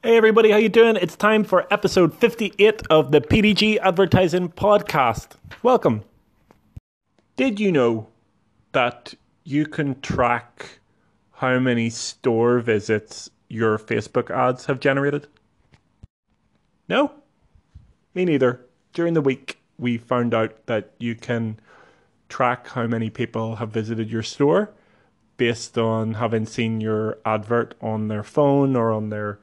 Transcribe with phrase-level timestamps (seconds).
[0.00, 0.94] Hey everybody, how you doing?
[0.94, 5.30] It's time for episode 58 of the PDG Advertising Podcast.
[5.64, 6.04] Welcome.
[7.34, 8.06] Did you know
[8.70, 10.78] that you can track
[11.32, 15.26] how many store visits your Facebook ads have generated?
[16.88, 17.12] No?
[18.14, 18.64] Me neither.
[18.92, 21.58] During the week, we found out that you can
[22.28, 24.70] track how many people have visited your store
[25.38, 29.40] based on having seen your advert on their phone or on their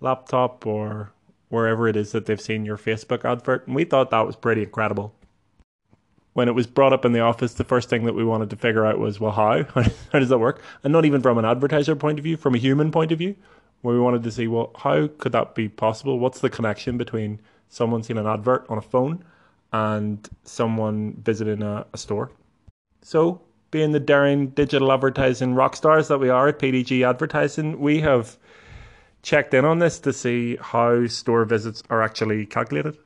[0.00, 1.12] laptop or
[1.48, 3.66] wherever it is that they've seen your Facebook advert.
[3.66, 5.14] And we thought that was pretty incredible.
[6.32, 8.56] When it was brought up in the office, the first thing that we wanted to
[8.56, 9.64] figure out was, well, how?
[10.12, 10.62] how does that work?
[10.84, 13.34] And not even from an advertiser point of view, from a human point of view,
[13.82, 16.18] where we wanted to see, well, how could that be possible?
[16.18, 19.24] What's the connection between someone seeing an advert on a phone
[19.72, 22.30] and someone visiting a, a store?
[23.02, 23.40] So,
[23.72, 28.36] being the daring digital advertising rock stars that we are at PDG Advertising, we have
[29.22, 32.96] checked in on this to see how store visits are actually calculated.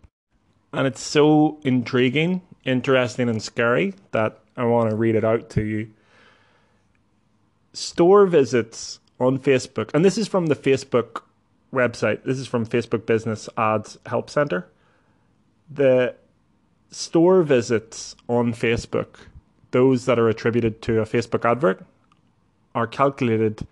[0.73, 5.62] And it's so intriguing, interesting, and scary that I want to read it out to
[5.62, 5.91] you.
[7.73, 11.23] Store visits on Facebook, and this is from the Facebook
[11.73, 14.69] website, this is from Facebook Business Ads Help Center.
[15.71, 16.15] The
[16.91, 19.17] store visits on Facebook,
[19.73, 21.84] those that are attributed to a Facebook advert,
[22.75, 23.67] are calculated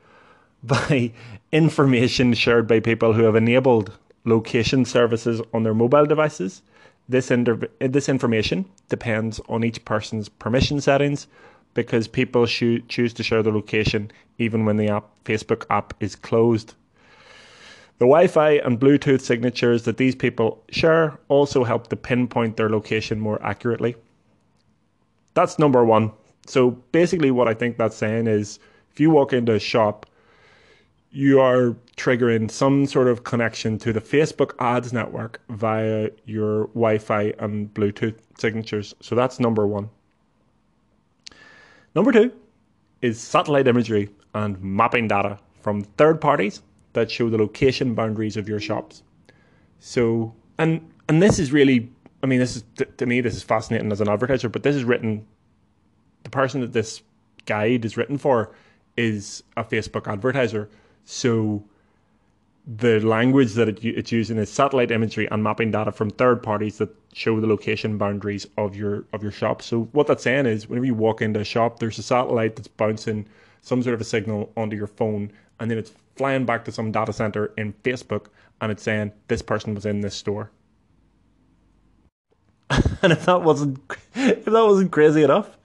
[0.63, 1.13] by
[1.51, 3.93] information shared by people who have enabled
[4.25, 6.63] location services on their mobile devices.
[7.09, 11.27] This, inter- this information depends on each person's permission settings
[11.75, 16.75] because people choose to share the location even when the app, Facebook app is closed.
[17.99, 22.69] The Wi Fi and Bluetooth signatures that these people share also help to pinpoint their
[22.69, 23.97] location more accurately.
[25.35, 26.13] That's number one.
[26.47, 28.59] So basically, what I think that's saying is
[28.91, 30.07] if you walk into a shop
[31.13, 36.99] you are triggering some sort of connection to the Facebook ads network via your Wi
[36.99, 38.95] Fi and Bluetooth signatures.
[39.01, 39.91] So that's number one.
[41.95, 42.33] Number two
[43.03, 46.63] is satellite imagery and mapping data from third parties
[46.95, 49.03] that show the location boundaries of your shops.
[49.81, 51.91] So, and and this is really,
[52.23, 52.65] I mean, this is
[52.97, 55.27] to me, this is fascinating as an advertiser, but this is written,
[56.23, 57.03] the person that this
[57.45, 58.55] guide is written for
[58.97, 60.71] is a Facebook advertiser
[61.05, 61.65] so
[62.67, 66.79] the language that it, it's using is satellite imagery and mapping data from third parties
[66.79, 69.63] that show the location boundaries of your of your shop.
[69.63, 72.69] So what that's saying is whenever you walk into a shop, there's a satellite that's
[72.69, 73.27] bouncing
[73.61, 76.93] some sort of a signal onto your phone, and then it's flying back to some
[76.93, 78.27] data center in Facebook,
[78.61, 80.51] and it's saying this person was in this store.
[83.03, 83.79] and if that wasn't
[84.15, 85.59] if that wasn't crazy enough,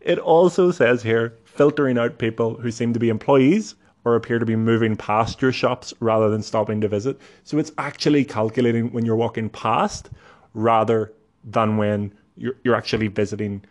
[0.00, 4.46] it also says here filtering out people who seem to be employees or appear to
[4.46, 7.18] be moving past your shops rather than stopping to visit.
[7.44, 10.10] So it's actually calculating when you're walking past
[10.52, 13.62] rather than when you're, you're actually visiting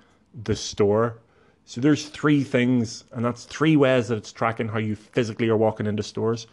[0.43, 1.19] the store.
[1.65, 5.57] So there's three things, and that's three ways that it's tracking how you physically are
[5.57, 6.47] walking into stores.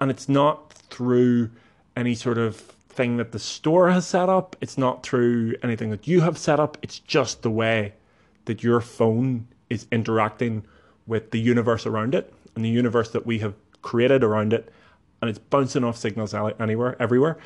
[0.00, 1.50] And it's not through
[1.96, 4.56] any sort of thing that the store has set up.
[4.60, 6.78] It's not through anything that you have set up.
[6.82, 7.94] It's just the way
[8.46, 10.64] that your phone is interacting
[11.06, 14.72] with the universe around it and the universe that we have created around it
[15.20, 17.38] and it's bouncing off signals anywhere everywhere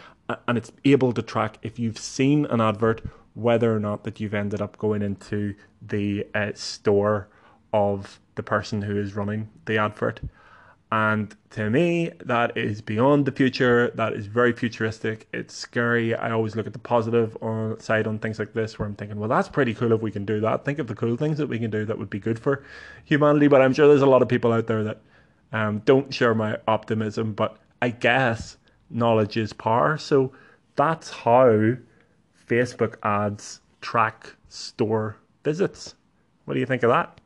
[0.49, 3.03] and it's able to track if you've seen an advert
[3.35, 7.29] whether or not that you've ended up going into the uh, store
[7.73, 10.21] of the person who is running the advert
[10.93, 13.93] and to me that is beyond the future.
[13.95, 15.29] That is very futuristic.
[15.33, 16.15] It's scary.
[16.15, 19.19] I always look at the positive on, side on things like this where i'm thinking
[19.19, 20.65] well that's pretty cool if we can do that.
[20.65, 22.65] Think of the cool things that we can do that would be good for
[23.05, 23.47] humanity.
[23.47, 25.01] But i'm sure there's a lot of people out there that
[25.53, 28.57] um, don't share my optimism but i guess
[28.89, 29.97] knowledge is power.
[29.97, 30.33] So
[30.75, 31.77] that's how
[32.49, 35.95] facebook ads track store visits.
[36.45, 37.20] What do you think of that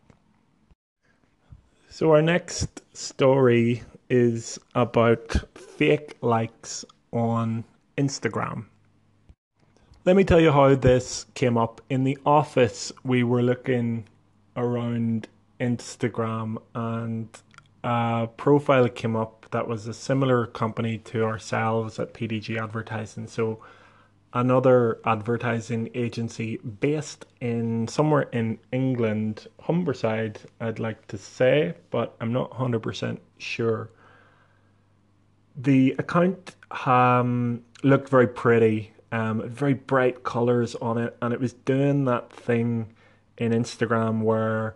[1.95, 7.63] so, our next story is about fake likes on
[7.97, 8.65] Instagram.
[10.05, 11.81] Let me tell you how this came up.
[11.89, 14.07] In the office, we were looking
[14.57, 15.29] around
[15.61, 17.29] Instagram and
[17.85, 23.29] a profile came up that was a similar company to ourselves at PDG Advertising.
[23.29, 23.61] So,
[24.35, 32.33] another advertising agency based in somewhere in England, Humberside, I'd like to say, but I'm
[32.33, 33.91] not 100% sure.
[35.57, 41.53] The account um, looked very pretty, um, very bright colors on it, and it was
[41.53, 42.93] doing that thing
[43.39, 44.75] in Instagram where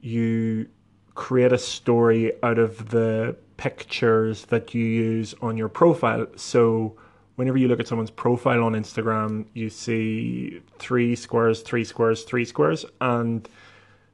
[0.00, 0.68] you
[1.14, 6.26] create a story out of the pictures that you use on your profile.
[6.36, 6.98] So
[7.36, 12.44] whenever you look at someone's profile on Instagram, you see three squares, three squares, three
[12.44, 13.48] squares, and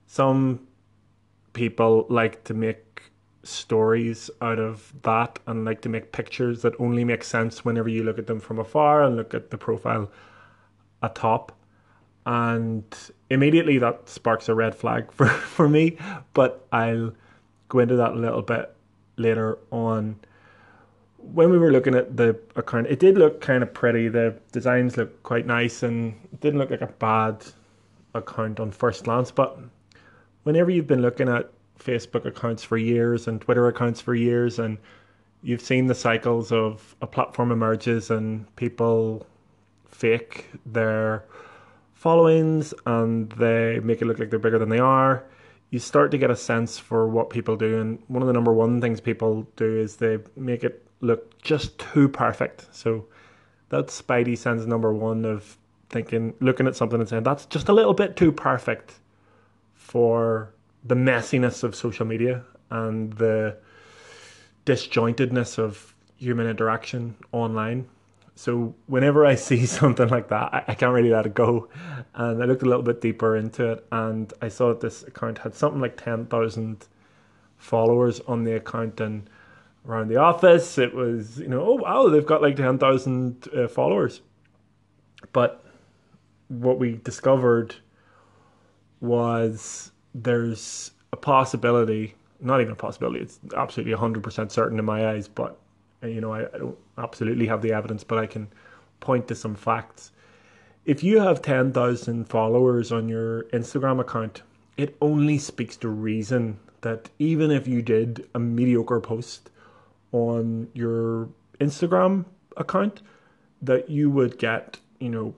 [0.06, 0.66] some
[1.52, 3.02] people like to make
[3.44, 8.04] stories out of that and like to make pictures that only make sense whenever you
[8.04, 10.10] look at them from afar and look at the profile
[11.02, 11.52] atop.
[12.24, 12.84] And
[13.30, 15.96] immediately that sparks a red flag for, for me,
[16.34, 17.12] but I'll
[17.69, 18.74] go into that a little bit
[19.16, 20.16] later on.
[21.22, 24.08] When we were looking at the account, it did look kind of pretty.
[24.08, 27.44] The designs looked quite nice and it didn't look like a bad
[28.14, 29.30] account on first glance.
[29.30, 29.58] But
[30.42, 34.78] whenever you've been looking at Facebook accounts for years and Twitter accounts for years, and
[35.42, 39.26] you've seen the cycles of a platform emerges and people
[39.86, 41.24] fake their
[41.94, 45.24] followings and they make it look like they're bigger than they are.
[45.70, 48.52] You start to get a sense for what people do, and one of the number
[48.52, 52.66] one things people do is they make it look just too perfect.
[52.75, 53.06] So
[53.69, 55.58] that's Spidey sense number one of
[55.90, 58.94] thinking, looking at something and saying that's just a little bit too perfect
[59.75, 60.54] for
[60.84, 63.56] the messiness of social media and the
[64.64, 67.87] disjointedness of human interaction online.
[68.34, 71.69] So whenever I see something like that, I, I, can't really let it go.
[72.14, 75.38] And I looked a little bit deeper into it, and I saw that this account
[75.38, 76.87] had something like ten thousand
[77.58, 79.28] followers on the account, and
[79.87, 83.69] around the office, it was you know, oh wow, they've got like ten thousand uh,
[83.69, 84.20] followers.
[85.32, 85.64] But
[86.49, 87.76] what we discovered
[89.00, 95.29] was there's a possibility, not even a possibility, it's absolutely 100% certain in my eyes,
[95.29, 95.58] but
[96.02, 98.49] you know, I, I don't absolutely have the evidence, but I can
[99.00, 100.11] point to some facts.
[100.84, 104.43] If you have 10,000 followers on your Instagram account,
[104.76, 109.50] it only speaks to reason that even if you did a mediocre post
[110.12, 111.29] on your
[111.61, 112.25] Instagram
[112.56, 113.03] account,
[113.62, 115.35] that you would get, you know,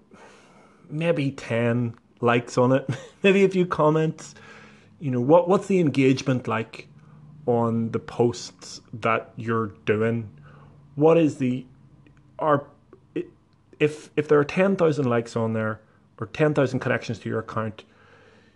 [0.90, 2.88] maybe 10 likes on it,
[3.22, 4.34] maybe a few comments,
[5.00, 6.88] you know what what's the engagement like
[7.46, 10.30] on the posts that you're doing?
[10.94, 11.66] What is the
[12.38, 12.64] are
[13.78, 15.80] if if there are 10,000 likes on there
[16.18, 17.84] or 10,000 connections to your account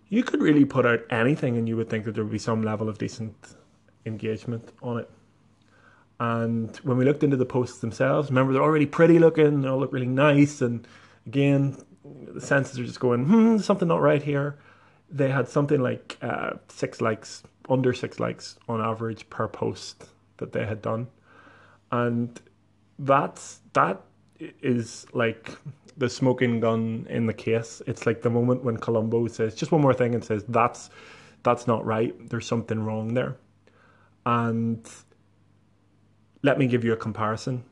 [0.09, 2.63] you could really put out anything and you would think that there would be some
[2.63, 3.35] level of decent
[4.07, 5.11] engagement on it
[6.21, 9.79] and when we looked into the posts themselves remember they're already pretty looking they all
[9.79, 10.87] look really nice and
[11.27, 11.77] again
[12.33, 14.59] the senses are just going hmm something not right here
[15.11, 20.05] they had something like uh, six likes, under six likes on average per post
[20.39, 21.09] that they had done,
[21.91, 22.41] and
[22.99, 24.01] that's that
[24.39, 25.51] is like
[25.97, 27.83] the smoking gun in the case.
[27.87, 30.91] It's like the moment when Columbo says just one more thing and says that's
[31.43, 32.15] that's not right.
[32.29, 33.37] There's something wrong there,
[34.27, 34.87] and
[36.43, 37.65] let me give you a comparison.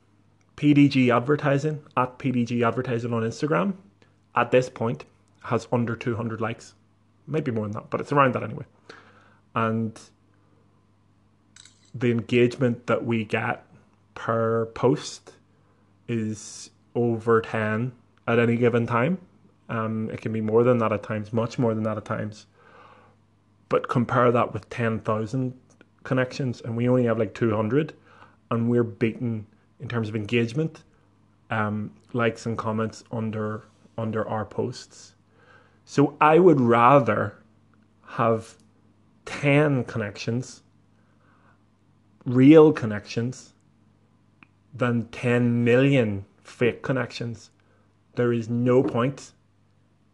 [0.57, 3.75] PDG advertising at PDG advertising on Instagram
[4.35, 5.05] at this point
[5.43, 6.75] has under 200 likes
[7.27, 8.65] maybe more than that, but it's around that anyway.
[9.55, 9.99] And
[11.95, 13.65] the engagement that we get
[14.15, 15.33] per post
[16.09, 17.93] is over 10
[18.27, 19.19] at any given time.
[19.69, 22.47] Um, it can be more than that at times, much more than that at times.
[23.69, 25.55] But compare that with 10,000
[26.05, 27.95] connections, and we only have like 200,
[28.51, 29.47] and we're beaten
[29.81, 30.83] in terms of engagement,
[31.51, 33.65] um, likes and comments under
[33.99, 35.15] under our posts.
[35.85, 37.37] So I would rather
[38.07, 38.57] have
[39.25, 40.63] 10 connections,
[42.25, 43.55] real connections,
[44.75, 47.51] than 10 million fake connections.
[48.15, 49.33] There is no point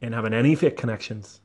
[0.01, 1.41] in having any fake connections.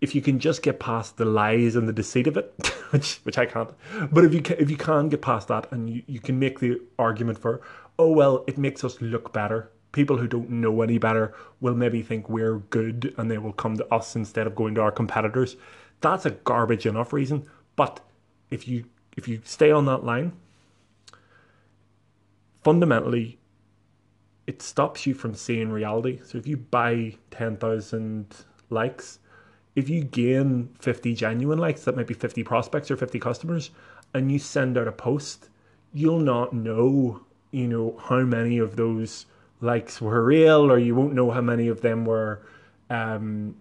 [0.00, 2.54] If you can just get past the lies and the deceit of it,
[2.90, 3.70] which which I can't,
[4.12, 6.60] but if you can, if you can get past that and you, you can make
[6.60, 7.60] the argument for,
[7.98, 12.02] oh well, it makes us look better people who don't know any better will maybe
[12.02, 15.56] think we're good and they will come to us instead of going to our competitors.
[16.00, 17.46] That's a garbage enough reason.
[17.76, 18.00] But
[18.50, 18.84] if you
[19.16, 20.32] if you stay on that line,
[22.62, 23.38] fundamentally
[24.46, 26.20] it stops you from seeing reality.
[26.24, 28.34] So if you buy 10,000
[28.70, 29.18] likes,
[29.78, 33.70] if you gain 50 genuine likes, that might be 50 prospects or 50 customers,
[34.12, 35.50] and you send out a post,
[35.94, 37.20] you'll not know,
[37.52, 39.26] you know, how many of those
[39.60, 42.42] likes were real, or you won't know how many of them were
[42.90, 43.54] um,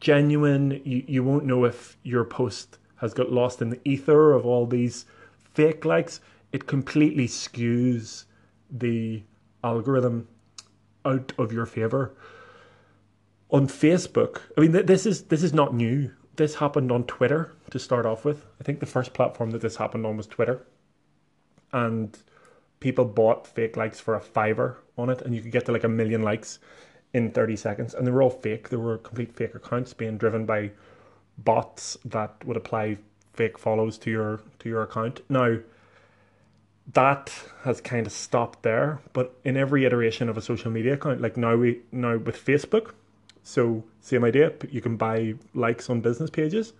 [0.00, 0.80] genuine.
[0.84, 4.64] You, you won't know if your post has got lost in the ether of all
[4.64, 5.04] these
[5.52, 6.20] fake likes.
[6.50, 8.24] It completely skews
[8.70, 9.22] the
[9.62, 10.28] algorithm
[11.04, 12.14] out of your favor.
[13.50, 16.12] On Facebook, I mean, this is this is not new.
[16.36, 18.44] This happened on Twitter to start off with.
[18.60, 20.66] I think the first platform that this happened on was Twitter.
[21.72, 22.16] And
[22.80, 25.84] people bought fake likes for a fiver on it, and you could get to like
[25.84, 26.58] a million likes
[27.12, 27.94] in 30 seconds.
[27.94, 28.68] And they were all fake.
[28.68, 30.70] They were complete fake accounts being driven by
[31.38, 32.98] bots that would apply
[33.32, 35.20] fake follows to your to your account.
[35.28, 35.58] Now
[36.92, 41.20] that has kind of stopped there, but in every iteration of a social media account,
[41.20, 42.92] like now we now with Facebook,
[43.48, 46.74] so same idea, you can buy likes on business pages.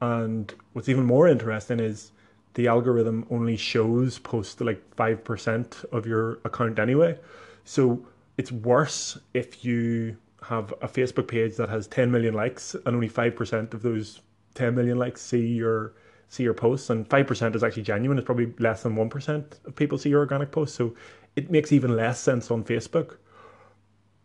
[0.00, 2.10] And what's even more interesting is
[2.54, 7.20] the algorithm only shows posts like 5% of your account anyway.
[7.64, 8.04] So
[8.36, 13.08] it's worse if you have a Facebook page that has 10 million likes and only
[13.08, 14.22] 5% of those
[14.54, 15.94] 10 million likes see your
[16.28, 19.98] see your posts and 5% is actually genuine it's probably less than 1% of people
[19.98, 20.94] see your organic posts so
[21.36, 23.18] it makes even less sense on Facebook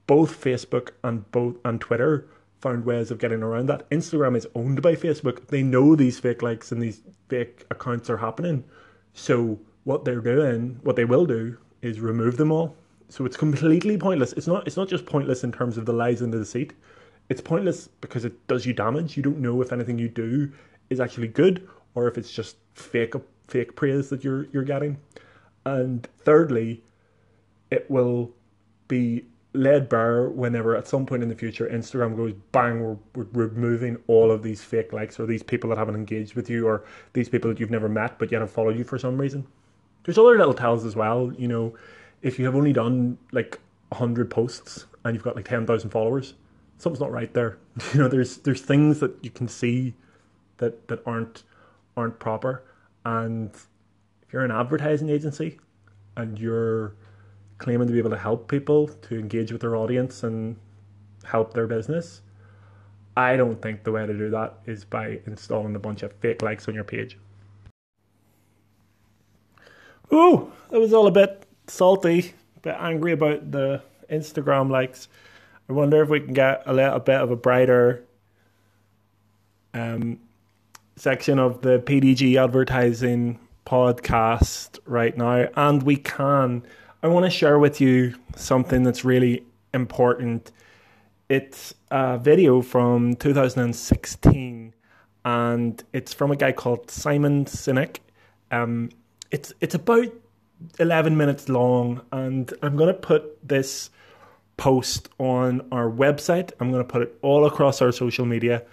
[0.07, 2.27] both Facebook and both and Twitter
[2.59, 6.41] found ways of getting around that Instagram is owned by Facebook they know these fake
[6.41, 8.63] likes and these fake accounts are happening
[9.13, 12.75] so what they're doing what they will do is remove them all
[13.09, 14.33] so it's completely pointless.
[14.33, 14.67] It's not.
[14.67, 16.73] It's not just pointless in terms of the lies and the deceit.
[17.29, 19.17] It's pointless because it does you damage.
[19.17, 20.51] You don't know if anything you do
[20.89, 23.13] is actually good or if it's just fake
[23.47, 24.97] fake praise that you're you're getting.
[25.65, 26.83] And thirdly,
[27.71, 28.31] it will
[28.87, 32.97] be laid bare whenever at some point in the future Instagram goes bang, we're,
[33.33, 36.67] we're removing all of these fake likes or these people that haven't engaged with you
[36.67, 39.45] or these people that you've never met but yet have followed you for some reason.
[40.03, 41.73] There's other little tells as well, you know
[42.21, 46.33] if you have only done like 100 posts and you've got like 10,000 followers,
[46.77, 47.57] something's not right there.
[47.93, 49.93] You know, there's there's things that you can see
[50.57, 51.43] that that aren't
[51.95, 52.63] aren't proper
[53.05, 55.59] and if you're an advertising agency
[56.15, 56.95] and you're
[57.57, 60.57] claiming to be able to help people to engage with their audience and
[61.23, 62.21] help their business,
[63.15, 66.41] I don't think the way to do that is by installing a bunch of fake
[66.41, 67.17] likes on your page.
[70.13, 75.09] Ooh, that was all a bit salty, a bit angry about the Instagram likes.
[75.69, 78.05] I wonder if we can get a little bit of a brighter
[79.73, 80.19] um,
[80.95, 85.47] section of the PDG advertising podcast right now.
[85.55, 86.63] And we can.
[87.03, 90.51] I want to share with you something that's really important.
[91.29, 94.73] It's a video from 2016
[95.23, 97.97] and it's from a guy called Simon Sinek.
[98.49, 98.89] Um,
[99.29, 100.07] it's it's about
[100.79, 103.91] 11 minutes long, and I'm going to put this
[104.55, 106.51] post on our website.
[106.59, 108.63] I'm going to put it all across our social media,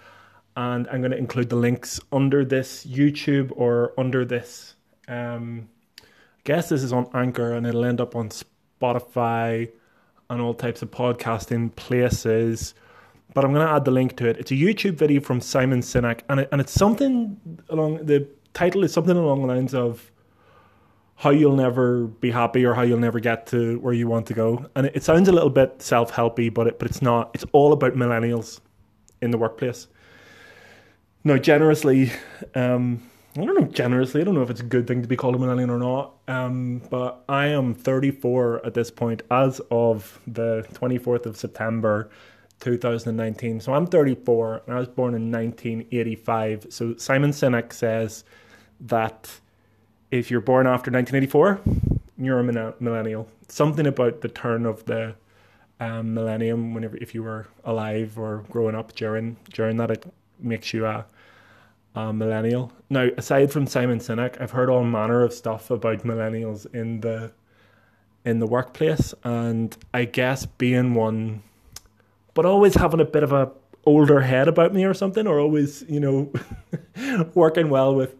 [0.55, 4.75] and I'm going to include the links under this YouTube or under this.
[5.07, 5.67] Um,
[6.45, 9.69] guess this is on Anchor, and it'll end up on Spotify
[10.29, 12.73] and all types of podcasting places.
[13.33, 14.37] But I'm going to add the link to it.
[14.37, 17.37] It's a YouTube video from Simon Sinek, and it, and it's something
[17.69, 20.11] along the title is something along the lines of
[21.15, 24.33] how you'll never be happy or how you'll never get to where you want to
[24.33, 24.65] go.
[24.75, 27.31] And it, it sounds a little bit self helpy, but it, but it's not.
[27.33, 28.61] It's all about millennials
[29.21, 29.87] in the workplace.
[31.23, 32.11] Now, generously,
[32.53, 33.01] um,
[33.37, 35.35] I don't know, generously, I don't know if it's a good thing to be called
[35.35, 40.65] a millennial or not, um, but I am 34 at this point as of the
[40.73, 42.09] 24th of September
[42.61, 43.59] 2019.
[43.59, 46.67] So I'm 34 and I was born in 1985.
[46.69, 48.23] So Simon Sinek says
[48.79, 49.29] that
[50.11, 51.59] if you're born after 1984,
[52.17, 53.27] you're a millennial.
[53.49, 55.15] Something about the turn of the
[55.81, 60.05] um, millennium, whenever if you were alive or growing up during during that, it
[60.39, 61.05] makes you a,
[61.95, 62.71] a millennial.
[62.89, 67.31] Now, aside from Simon Sinek, I've heard all manner of stuff about millennials in the
[68.25, 71.43] in the workplace, and I guess being one,
[72.33, 73.51] but always having a bit of a
[73.85, 76.31] older head about me or something, or always you know
[77.33, 78.15] working well with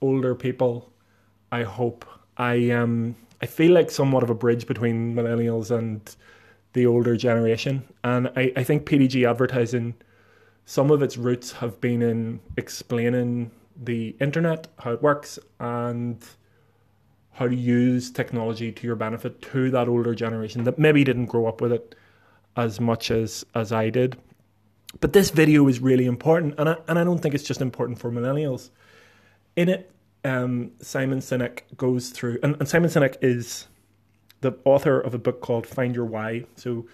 [0.00, 0.90] older people
[1.52, 2.04] I hope.
[2.36, 6.00] I um I feel like somewhat of a bridge between millennials and
[6.72, 7.82] the older generation.
[8.04, 9.94] And I, I think PDG advertising,
[10.70, 13.50] some of its roots have been in explaining
[13.82, 16.24] the internet, how it works, and
[17.32, 21.46] how to use technology to your benefit to that older generation that maybe didn't grow
[21.46, 21.96] up with it
[22.56, 24.16] as much as as I did.
[25.00, 27.98] But this video is really important, and I, and I don't think it's just important
[27.98, 28.70] for millennials.
[29.56, 29.90] In it,
[30.24, 33.66] um, Simon Sinek goes through, and, and, Simon Sinek is
[34.40, 36.44] the author of a book called Find Your Why.
[36.54, 36.86] So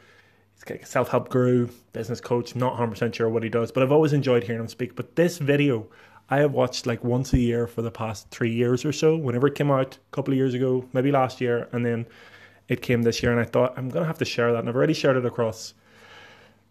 [0.57, 2.57] he's like a self help guru, business coach.
[2.57, 4.97] not 100% sure what he does, but I've always enjoyed hearing him speak.
[4.97, 5.87] But this video,
[6.29, 9.17] I have watched like once a year for the past three years or so.
[9.17, 12.07] Whenever it came out a couple of years ago, maybe last year, and then
[12.69, 14.77] it came this year, and I thought I'm gonna have to share that, and I've
[14.77, 15.75] already shared it across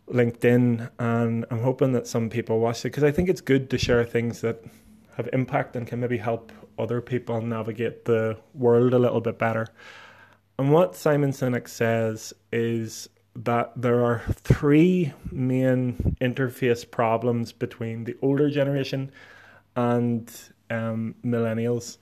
[0.10, 3.78] LinkedIn, and I'm hoping that some people watch it because I think it's good to
[3.78, 4.64] share things that
[5.16, 9.68] have impact and can maybe help other people navigate the world a little bit better.
[10.60, 18.16] And what Simon Sinek says is that there are three main interface problems between the
[18.22, 19.12] older generation
[19.76, 20.32] and
[20.70, 21.98] um, millennials,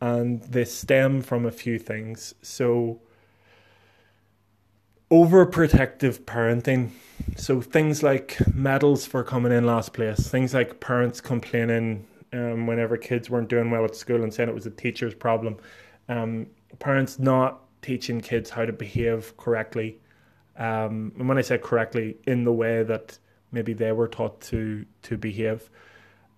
[0.00, 2.34] and they stem from a few things.
[2.42, 3.00] So,
[5.10, 6.90] overprotective parenting.
[7.36, 12.96] So, things like medals for coming in last place, things like parents complaining um, whenever
[12.96, 15.56] kids weren't doing well at school and saying it was a teacher's problem,
[16.08, 16.48] um,
[16.80, 20.00] parents not teaching kids how to behave correctly
[20.56, 23.18] um, and when I say correctly, in the way that
[23.50, 25.70] maybe they were taught to to behave.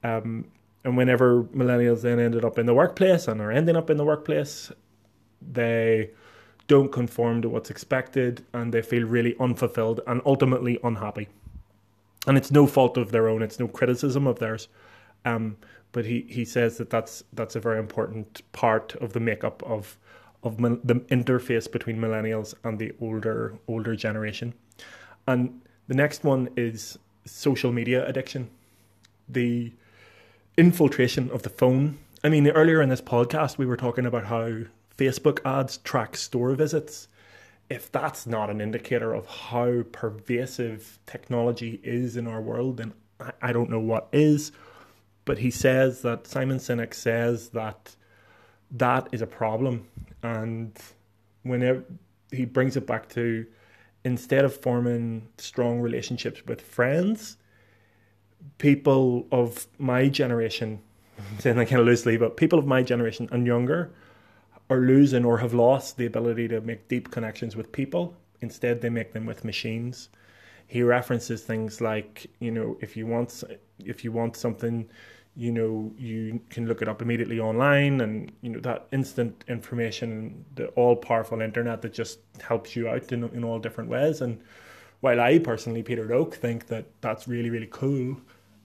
[0.02, 0.46] Um,
[0.85, 4.04] and whenever millennials then ended up in the workplace and are ending up in the
[4.04, 4.70] workplace,
[5.42, 6.11] they
[6.68, 11.28] don't conform to what's expected and they feel really unfulfilled and ultimately unhappy.
[12.26, 14.68] And it's no fault of their own; it's no criticism of theirs.
[15.25, 15.56] Um,
[15.92, 19.99] but he, he says that that's that's a very important part of the makeup of
[20.47, 24.55] of the interface between millennials and the older older generation.
[25.26, 28.49] And the next one is social media addiction,
[29.29, 29.73] the
[30.57, 31.99] infiltration of the phone.
[32.23, 34.62] I mean, earlier in this podcast, we were talking about how
[34.97, 37.09] Facebook ads track store visits.
[37.69, 42.95] If that's not an indicator of how pervasive technology is in our world, then
[43.43, 44.53] I don't know what is.
[45.25, 47.97] But he says that Simon Sinek says that
[48.71, 49.88] that is a problem.
[50.35, 50.76] And
[51.42, 51.85] whenever
[52.33, 53.47] he brings it back to
[54.04, 57.37] instead of forming strong relationships with friends,
[58.59, 60.80] people of my generation,
[61.38, 63.92] saying that kind of loosely, but people of my generation and younger
[64.68, 68.16] are losing or have lost the ability to make deep connections with people.
[68.40, 70.09] Instead, they make them with machines.
[70.66, 73.45] He references things like, you know, if you want
[73.78, 74.88] if you want something
[75.37, 80.45] you know you can look it up immediately online and you know that instant information
[80.55, 84.20] the all powerful internet that just helps you out in, in all different ways.
[84.20, 84.40] And
[85.01, 88.16] while i personally peter oak think that that's really really cool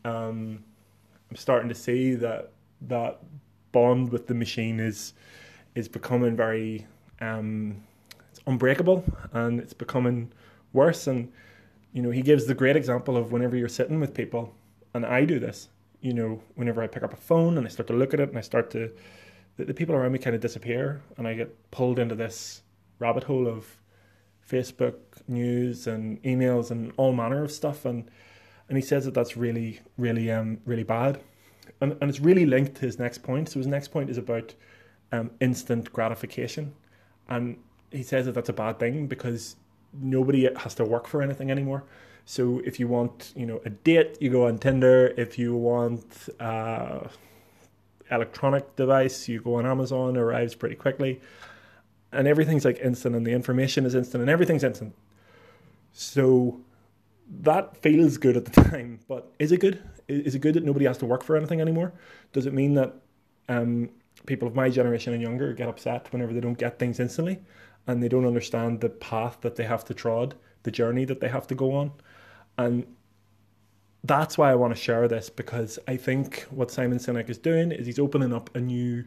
[0.06, 0.64] um,
[1.30, 2.52] i'm starting to see that
[2.88, 3.20] that
[3.74, 5.14] bond with the machine is
[5.76, 6.88] is becoming very
[7.20, 7.84] um,
[8.32, 9.04] it's unbreakable
[9.34, 10.32] and it's becoming
[10.74, 11.08] worse.
[11.08, 11.32] And
[11.94, 14.54] you know he gives the great example of whenever you're sitting with people
[14.94, 15.68] and i do this
[16.02, 18.30] you know, whenever I pick up a phone and I start to look at it
[18.30, 18.92] and I start to,
[19.58, 22.62] the, the people around me kind of disappear and I get pulled into this
[23.00, 23.78] rabbit hole of
[24.48, 24.96] Facebook
[25.28, 27.86] news and emails and all manner of stuff.
[27.86, 28.10] And,
[28.68, 31.22] and he says that that's really, really, um, really bad.
[31.80, 33.50] And, and it's really linked to his next point.
[33.50, 34.56] So his next point is about
[35.12, 36.74] um, instant gratification.
[37.30, 37.58] And
[37.92, 39.56] he says that that's a bad thing because
[39.94, 41.84] nobody has to work for anything anymore.
[42.26, 45.14] So if you want, you know, a date, you go on Tinder.
[45.18, 47.08] If you want uh,
[48.10, 50.18] electronic device, you go on Amazon.
[50.18, 51.20] Arrives pretty quickly,
[52.12, 54.94] and everything's like instant, and the information is instant, and everything's instant.
[55.94, 56.62] So
[57.42, 59.82] that feels good at the time, but is it good?
[60.08, 61.94] Is it good that nobody has to work for anything anymore?
[62.34, 62.94] Does it mean that
[63.50, 63.90] um,
[64.26, 67.40] people of my generation and younger get upset whenever they don't get things instantly,
[67.88, 71.30] and they don't understand the path that they have to trod, the journey that they
[71.30, 71.92] have to go on?
[72.58, 72.86] And
[74.04, 77.72] that's why I want to share this because I think what Simon Sinek is doing
[77.72, 79.06] is he's opening up a new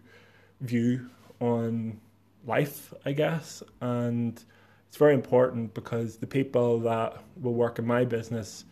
[0.61, 1.09] view
[1.41, 2.01] on
[2.47, 3.63] life, I guess.
[3.81, 4.43] And
[4.89, 8.65] it's very important because the people that will work in my business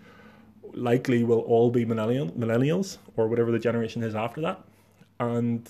[0.75, 4.61] likely will all be millennial, millennials or whatever the generation is after that.
[5.19, 5.69] And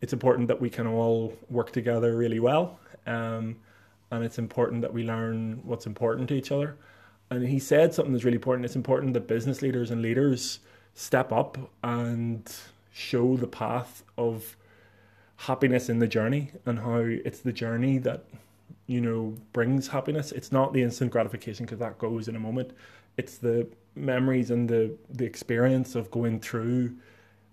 [0.00, 2.78] it's important that we can all work together really well.
[3.06, 3.56] Um,
[4.10, 6.76] and it's important that we learn what's important to each other
[7.30, 8.64] and he said something that's really important.
[8.64, 10.60] It's important that business leaders and leaders
[10.94, 12.52] step up and
[12.92, 14.56] show the path of
[15.36, 18.24] happiness in the journey and how it's the journey that
[18.86, 20.32] you know brings happiness.
[20.32, 22.72] It's not the instant gratification because that goes in a moment.
[23.16, 26.94] It's the memories and the the experience of going through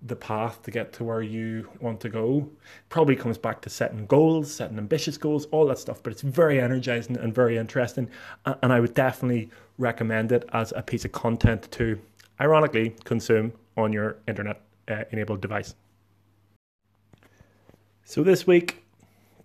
[0.02, 2.50] the path to get to where you want to go.
[2.90, 6.02] Probably comes back to setting goals, setting ambitious goals, all that stuff.
[6.02, 8.10] But it's very energizing and very interesting.
[8.46, 12.00] And I would definitely recommend it as a piece of content to,
[12.40, 15.76] ironically, consume on your internet uh, enabled device.
[18.04, 18.84] So this week,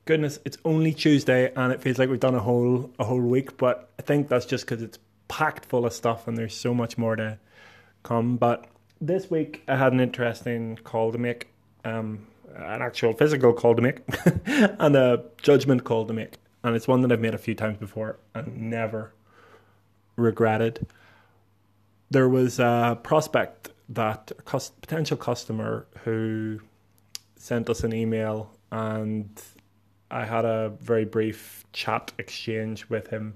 [0.06, 3.58] goodness, it's only Tuesday and it feels like we've done a whole a whole week.
[3.58, 6.96] But I think that's just because it's packed full of stuff and there's so much
[6.96, 7.38] more to
[8.02, 8.38] come.
[8.38, 8.66] But
[9.00, 11.48] this week I had an interesting call to make,
[11.84, 14.00] um, an actual physical call to make,
[14.46, 17.78] and a judgment call to make, and it's one that I've made a few times
[17.78, 19.12] before and never
[20.16, 20.86] regretted.
[22.10, 26.60] There was a prospect that a cus- potential customer who
[27.36, 29.28] sent us an email and
[30.10, 33.34] I had a very brief chat exchange with him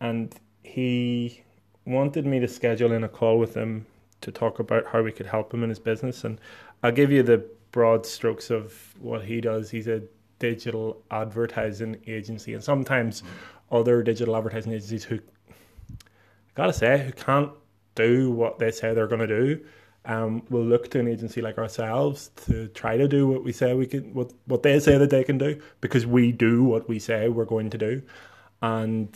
[0.00, 1.42] and he
[1.86, 3.86] wanted me to schedule in a call with him
[4.20, 6.40] to talk about how we could help him in his business and
[6.82, 9.70] I'll give you the broad strokes of what he does.
[9.70, 10.02] He's a
[10.38, 13.22] digital advertising agency and sometimes
[13.70, 15.98] other digital advertising agencies who I
[16.54, 17.52] gotta say who can't
[17.94, 19.64] do what they say they're to do
[20.06, 23.74] um, will look to an agency like ourselves to try to do what we say
[23.74, 26.98] we can, what what they say that they can do, because we do what we
[26.98, 28.02] say we're going to do.
[28.62, 29.08] And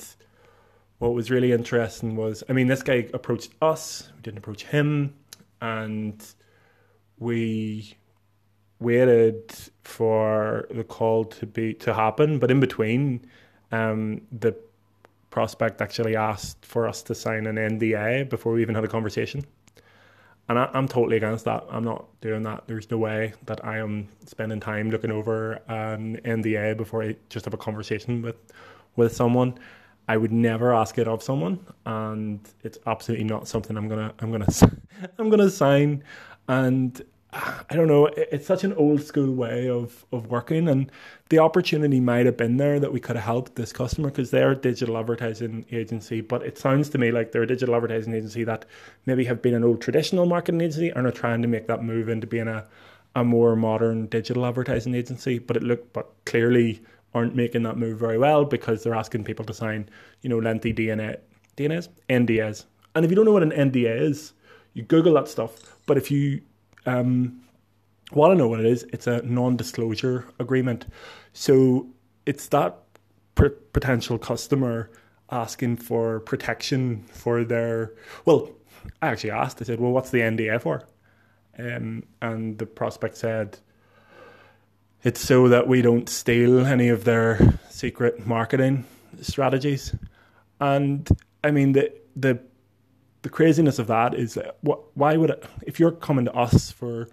[1.01, 5.15] what was really interesting was, I mean, this guy approached us, we didn't approach him,
[5.63, 6.23] and
[7.19, 7.97] we
[8.81, 9.51] waited
[9.83, 12.39] for the call to be to happen.
[12.39, 13.25] But in between,
[13.73, 14.55] um, the
[15.31, 19.47] prospect actually asked for us to sign an NDA before we even had a conversation.
[20.51, 21.65] And I, am totally against that.
[21.71, 22.65] I'm not doing that.
[22.67, 27.47] There's no way that I am spending time looking over an NDA before I just
[27.47, 28.37] have a conversation with
[28.97, 29.59] with someone.
[30.11, 34.33] I would never ask it of someone, and it's absolutely not something I'm gonna I'm
[34.33, 34.49] gonna
[35.19, 36.03] I'm gonna sign.
[36.49, 37.01] And
[37.33, 40.91] I don't know, it's such an old school way of, of working, and
[41.29, 44.51] the opportunity might have been there that we could have helped this customer because they're
[44.51, 46.23] a digital advertising agency.
[46.23, 48.65] But it sounds to me like they're a digital advertising agency that
[49.07, 52.09] maybe have been an old traditional marketing agency and are trying to make that move
[52.09, 52.67] into being a,
[53.15, 55.39] a more modern digital advertising agency.
[55.39, 56.83] But it looked, but clearly
[57.15, 59.89] aren't making that move very well because they're asking people to sign,
[60.23, 61.19] you know, lengthy DNA,
[61.57, 62.67] DNAs, NDAs.
[62.95, 64.33] And if you don't know what an NDA is,
[64.75, 65.77] you Google that stuff.
[65.87, 66.43] But if you
[66.87, 67.43] um,
[68.13, 68.85] I know what it is.
[68.93, 70.87] It's a non-disclosure agreement.
[71.33, 71.87] So
[72.27, 72.79] it's that
[73.35, 74.91] potential customer
[75.31, 77.95] asking for protection for their.
[78.25, 78.51] Well,
[79.01, 79.63] I actually asked.
[79.63, 80.83] I said, "Well, what's the NDA for?"
[81.59, 83.59] Um, and the prospect said,
[85.03, 88.85] "It's so that we don't steal any of their secret marketing
[89.21, 89.95] strategies."
[90.61, 91.09] And
[91.43, 92.41] I mean, the the
[93.23, 97.09] the craziness of that is what why would it, if you're coming to us for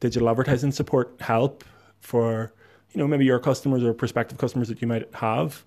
[0.00, 1.64] digital advertising support help
[2.00, 2.52] for
[2.92, 5.64] you know maybe your customers or prospective customers that you might have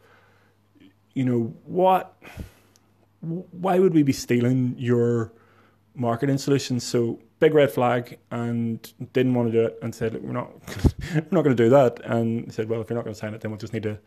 [1.14, 2.16] you know what
[3.22, 5.32] why would we be stealing your
[5.96, 10.32] marketing solutions so big red flag and didn't want to do it and said we're
[10.32, 10.52] not
[11.16, 12.00] we're not going to do that.
[12.06, 13.98] And said well if you're not going to sign it then we'll just need to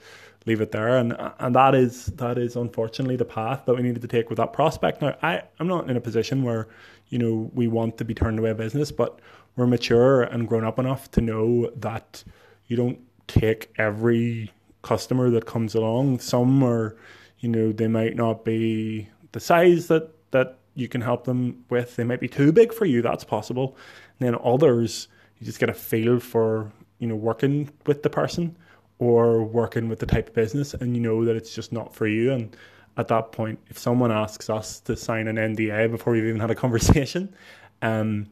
[0.46, 0.96] leave it there.
[0.96, 4.38] And and that is that is unfortunately the path that we needed to take with
[4.38, 5.02] that prospect.
[5.02, 6.68] Now I I'm not in a position where
[7.08, 9.20] you know we want to be turned away business but
[9.56, 12.24] we're mature and grown up enough to know that
[12.68, 16.20] you don't take every customer that comes along.
[16.20, 16.96] Some are,
[17.40, 21.96] you know, they might not be the size that that you can help them with.
[21.96, 23.02] They might be too big for you.
[23.02, 23.76] That's possible.
[24.18, 25.08] And then others,
[25.38, 28.56] you just get a feel for, you know, working with the person
[28.98, 32.06] or working with the type of business, and you know that it's just not for
[32.06, 32.32] you.
[32.32, 32.56] And
[32.96, 36.50] at that point, if someone asks us to sign an NDA before we've even had
[36.50, 37.34] a conversation,
[37.82, 38.26] um,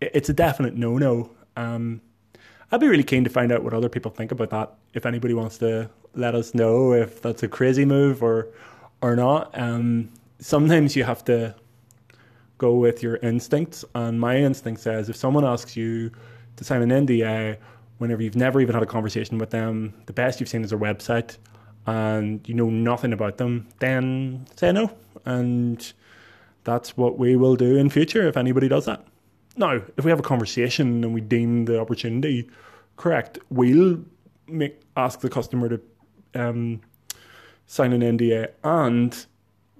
[0.00, 1.30] it's a definite no no.
[1.56, 2.00] Um,
[2.70, 4.74] I'd be really keen to find out what other people think about that.
[4.92, 8.48] If anybody wants to let us know if that's a crazy move or
[9.00, 9.56] or not.
[9.58, 11.54] Um, sometimes you have to
[12.58, 16.10] go with your instincts, and my instinct says if someone asks you
[16.56, 17.56] to sign an NDA
[17.98, 20.78] whenever you've never even had a conversation with them, the best you've seen is their
[20.78, 21.36] website,
[21.86, 24.90] and you know nothing about them, then say no,
[25.24, 25.92] and
[26.64, 29.04] that's what we will do in future if anybody does that.
[29.56, 32.48] Now, if we have a conversation and we deem the opportunity
[32.96, 34.04] correct, we'll
[34.46, 35.80] make ask the customer to
[36.34, 36.80] um,
[37.66, 39.26] sign an NDA and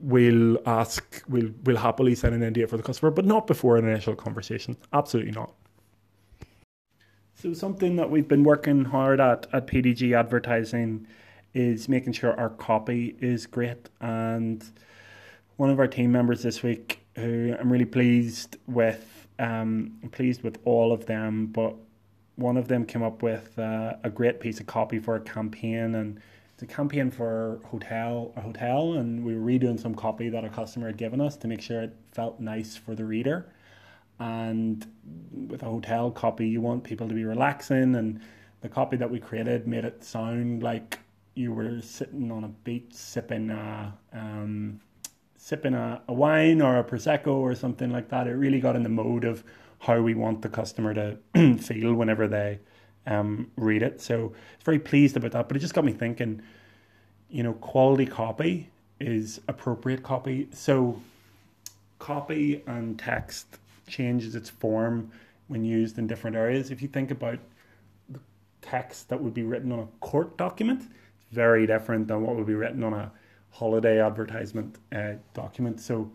[0.00, 3.88] we'll ask we'll we'll happily sign an NDA for the customer, but not before an
[3.88, 4.76] initial conversation.
[4.92, 5.52] Absolutely not.
[7.34, 11.06] So something that we've been working hard at at PDG advertising
[11.54, 14.64] is making sure our copy is great and
[15.56, 20.42] one of our team members this week who I'm really pleased with um, I'm pleased
[20.42, 21.76] with all of them, but
[22.36, 25.94] one of them came up with uh, a great piece of copy for a campaign,
[25.94, 26.20] and
[26.62, 30.86] a campaign for hotel a hotel, and we were redoing some copy that a customer
[30.88, 33.52] had given us to make sure it felt nice for the reader.
[34.18, 34.84] And
[35.32, 38.20] with a hotel copy, you want people to be relaxing, and
[38.60, 40.98] the copy that we created made it sound like
[41.34, 44.80] you were sitting on a beach sipping a um,
[45.36, 48.26] sipping a, a wine or a prosecco or something like that.
[48.26, 49.44] It really got in the mode of
[49.78, 51.18] how we want the customer to
[51.58, 52.58] feel whenever they
[53.08, 54.00] um, read it.
[54.00, 55.48] So it's very pleased about that.
[55.48, 56.42] But it just got me thinking,
[57.30, 60.48] you know, quality copy is appropriate copy.
[60.52, 61.00] So
[61.98, 65.10] copy and text changes its form
[65.48, 66.70] when used in different areas.
[66.70, 67.38] If you think about
[68.10, 68.20] the
[68.60, 72.46] text that would be written on a court document, it's very different than what would
[72.46, 73.10] be written on a
[73.50, 75.80] holiday advertisement uh, document.
[75.80, 76.10] So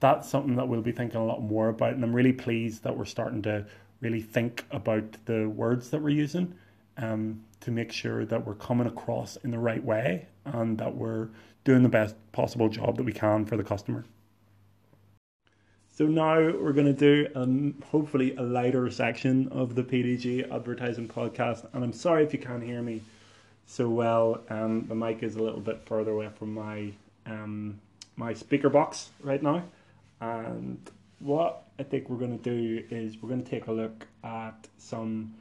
[0.00, 1.92] that's something that we'll be thinking a lot more about.
[1.92, 3.66] And I'm really pleased that we're starting to
[4.00, 6.54] really think about the words that we're using
[6.96, 11.28] um, to make sure that we're coming across in the right way and that we're
[11.64, 14.04] doing the best possible job that we can for the customer.
[15.92, 21.08] So now we're going to do um, hopefully a lighter section of the PDG advertising
[21.08, 21.66] podcast.
[21.74, 23.02] And I'm sorry if you can't hear me
[23.66, 24.40] so well.
[24.48, 26.92] Um, the mic is a little bit further away from my
[27.26, 27.78] um,
[28.16, 29.62] my speaker box right now.
[30.20, 30.78] And
[31.20, 34.68] what I think we're going to do is we're going to take a look at
[34.78, 35.34] some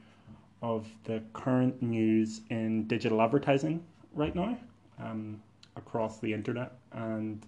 [0.61, 4.57] of the current news in digital advertising right now
[4.99, 5.41] um,
[5.77, 6.73] across the internet.
[6.91, 7.45] And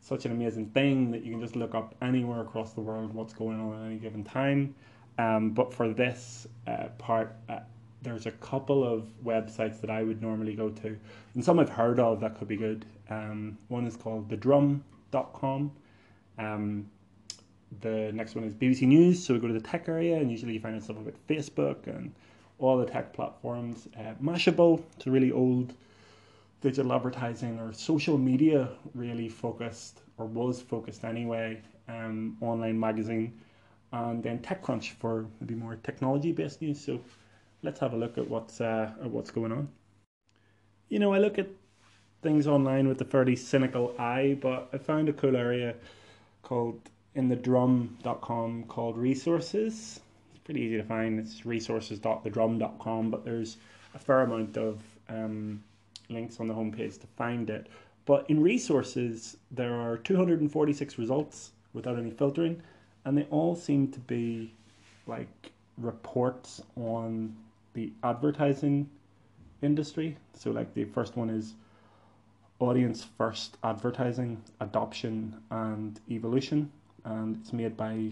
[0.00, 3.34] such an amazing thing that you can just look up anywhere across the world what's
[3.34, 4.74] going on at any given time.
[5.18, 7.60] Um, but for this uh, part, uh,
[8.02, 10.96] there's a couple of websites that I would normally go to,
[11.34, 12.86] and some I've heard of that could be good.
[13.10, 15.72] Um, one is called thedrum.com.
[16.38, 16.90] Um,
[17.80, 19.24] the next one is BBC News.
[19.24, 22.12] So we go to the tech area, and usually you find stuff about Facebook and
[22.58, 23.88] all the tech platforms.
[23.98, 25.72] Uh, Mashable, it's a really old
[26.60, 33.32] digital advertising or social media really focused or was focused anyway um, online magazine
[33.92, 36.80] and then TechCrunch for maybe more technology based news.
[36.84, 37.00] So
[37.62, 39.68] let's have a look at what's uh, at what's going on.
[40.88, 41.48] You know, I look at
[42.22, 45.74] things online with a fairly cynical eye, but I found a cool area
[46.42, 46.80] called
[47.14, 50.00] in the drum.com called resources.
[50.30, 51.18] It's pretty easy to find.
[51.18, 53.56] It's resources.thedrum.com, but there's
[53.94, 55.62] a fair amount of um,
[56.08, 57.66] links on the homepage to find it.
[58.06, 62.62] But in resources, there are 246 results without any filtering,
[63.04, 64.52] and they all seem to be
[65.06, 67.36] like reports on
[67.74, 68.88] the advertising
[69.62, 70.16] industry.
[70.34, 71.54] So, like the first one is
[72.58, 76.70] audience first advertising, adoption, and evolution,
[77.04, 78.10] and it's made by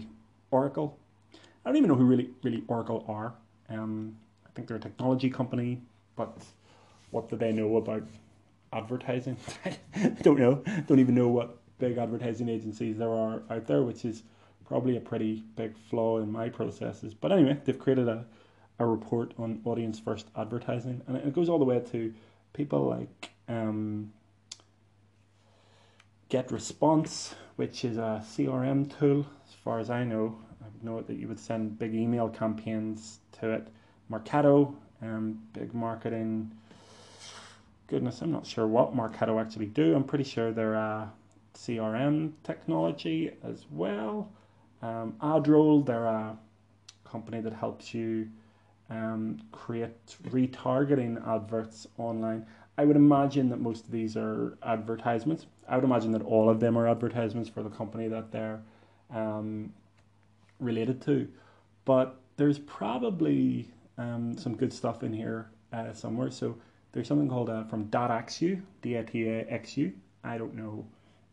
[0.51, 0.97] Oracle.
[1.33, 3.33] I don't even know who really really Oracle are.
[3.69, 5.81] Um, I think they're a technology company,
[6.15, 6.37] but
[7.11, 8.03] what do they know about
[8.73, 9.37] advertising?
[9.65, 9.77] I
[10.21, 10.63] don't know.
[10.87, 14.23] Don't even know what big advertising agencies there are out there, which is
[14.65, 17.13] probably a pretty big flaw in my processes.
[17.13, 18.25] But anyway, they've created a,
[18.77, 22.13] a report on audience first advertising, and it goes all the way to
[22.53, 24.13] people like um,
[26.29, 30.33] Get Response, which is a CRM tool, as far as I know.
[30.61, 33.67] I know that you would send big email campaigns to it.
[34.09, 36.53] Marketo, um, big marketing
[37.87, 39.93] goodness, I'm not sure what Marketo actually do.
[39.93, 41.11] I'm pretty sure they're a
[41.53, 44.31] CRM technology as well.
[44.81, 46.37] Um, Adroll, they're a
[47.03, 48.29] company that helps you
[48.89, 52.45] um, create retargeting adverts online.
[52.79, 55.47] I would imagine that most of these are advertisements.
[55.67, 58.61] I would imagine that all of them are advertisements for the company that they're
[59.13, 59.73] um,
[60.61, 61.27] related to.
[61.83, 66.31] But there's probably um, some good stuff in here uh, somewhere.
[66.31, 66.55] So
[66.93, 69.91] there's something called uh, from .xu, D-A-T-A-X-U.
[70.23, 70.85] I don't know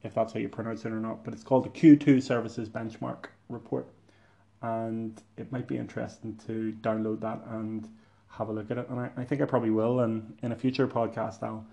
[0.03, 3.27] if that's how you pronounce it or not, but it's called the Q2 Services Benchmark
[3.49, 3.87] Report.
[4.63, 7.89] And it might be interesting to download that and
[8.39, 8.89] have a look at it.
[8.89, 10.01] And I, I think I probably will.
[10.01, 11.65] And in a future podcast, I'll,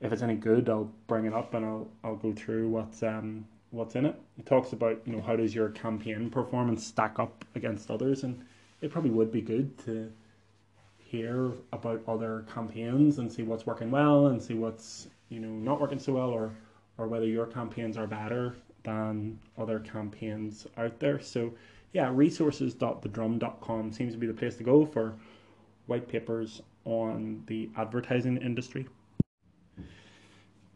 [0.00, 3.46] if it's any good, I'll bring it up and I'll, I'll go through what's, um,
[3.70, 4.20] what's in it.
[4.38, 8.24] It talks about, you know, how does your campaign performance stack up against others.
[8.24, 8.44] And
[8.80, 10.12] it probably would be good to
[11.12, 15.78] hear about other campaigns and see what's working well and see what's you know not
[15.78, 16.50] working so well or
[16.96, 21.20] or whether your campaigns are better than other campaigns out there.
[21.20, 21.52] So
[21.92, 25.14] yeah, resources.thedrum.com seems to be the place to go for
[25.86, 28.86] white papers on the advertising industry.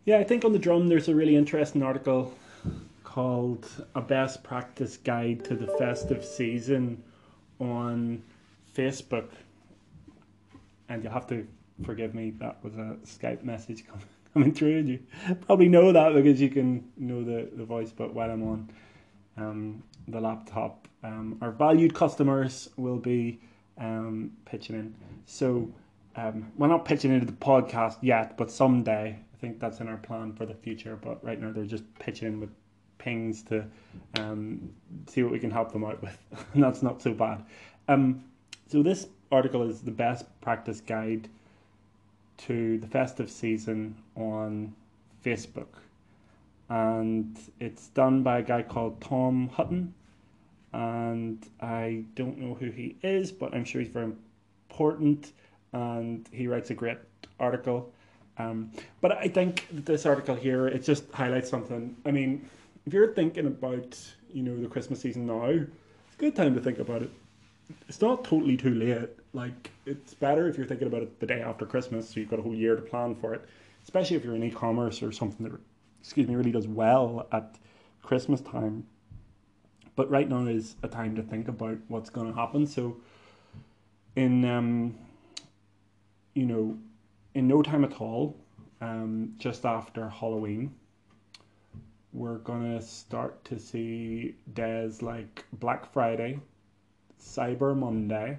[0.04, 2.32] Yeah, I think on the drum there's a really interesting article
[3.02, 7.02] called A Best Practice Guide to the Festive Season
[7.58, 8.22] on
[8.76, 9.30] Facebook
[10.88, 11.46] and you'll have to
[11.84, 12.30] forgive me.
[12.38, 13.84] That was a Skype message
[14.34, 15.00] coming through, you
[15.46, 17.90] probably know that because you can know the, the voice.
[17.90, 18.70] But while I'm on
[19.36, 23.40] um, the laptop, um, our valued customers will be
[23.78, 24.94] um, pitching in.
[25.26, 25.70] So
[26.16, 29.98] um, we're not pitching into the podcast yet, but someday I think that's in our
[29.98, 30.96] plan for the future.
[30.96, 32.50] But right now they're just pitching in with
[32.98, 33.64] pings to
[34.18, 34.70] um,
[35.06, 36.18] see what we can help them out with,
[36.54, 37.44] and that's not so bad.
[37.88, 38.24] Um,
[38.68, 41.28] so this article is the best practice guide
[42.38, 44.74] to the festive season on
[45.24, 45.68] Facebook.
[46.68, 49.94] And it's done by a guy called Tom Hutton.
[50.76, 54.12] And I don't know who he is, but I'm sure he's very
[54.70, 55.32] important,
[55.72, 56.98] and he writes a great
[57.40, 57.94] article.
[58.36, 61.96] Um, but I think this article here it just highlights something.
[62.04, 62.46] I mean,
[62.84, 63.98] if you're thinking about
[64.30, 67.10] you know the Christmas season now, it's a good time to think about it.
[67.88, 69.08] It's not totally too late.
[69.32, 72.38] Like it's better if you're thinking about it the day after Christmas, so you've got
[72.38, 73.46] a whole year to plan for it.
[73.82, 75.58] Especially if you're in e-commerce or something that,
[76.00, 77.56] excuse me, really does well at
[78.02, 78.84] Christmas time.
[79.96, 82.66] But right now is a time to think about what's going to happen.
[82.66, 82.98] So,
[84.14, 84.94] in um,
[86.34, 86.78] you know,
[87.34, 88.36] in no time at all,
[88.80, 90.74] um, just after Halloween,
[92.12, 96.40] we're gonna start to see days like Black Friday,
[97.20, 98.38] Cyber Monday,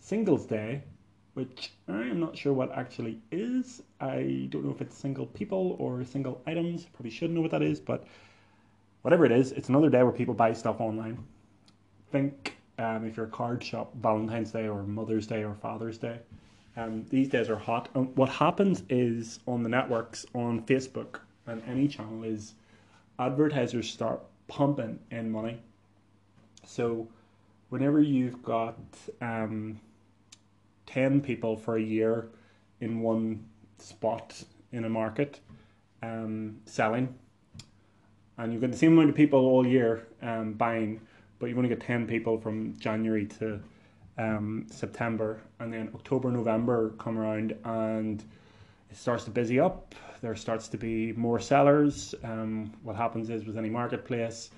[0.00, 0.82] Singles Day,
[1.34, 3.82] which I am not sure what actually is.
[4.00, 6.86] I don't know if it's single people or single items.
[6.86, 8.04] Probably should know what that is, but
[9.02, 11.24] whatever it is, it's another day where people buy stuff online.
[12.10, 16.18] Think um, if you're a card shop, Valentine's Day or Mother's Day or Father's Day.
[16.76, 17.88] Um, these days are hot.
[17.94, 22.54] And what happens is on the networks, on Facebook and any channel, is
[23.18, 25.60] advertisers start pumping in money.
[26.64, 27.08] So
[27.68, 28.78] whenever you've got
[29.20, 29.80] um,
[30.86, 32.28] 10 people for a year
[32.80, 33.44] in one
[33.78, 35.40] spot in a market
[36.02, 37.14] um, selling,
[38.40, 40.98] and you've got the same amount of people all year um, buying,
[41.38, 43.60] but you've only got 10 people from January to
[44.16, 48.24] um, September, and then October, November come around, and
[48.90, 49.94] it starts to busy up.
[50.22, 52.14] There starts to be more sellers.
[52.24, 54.50] Um, what happens is with any marketplace,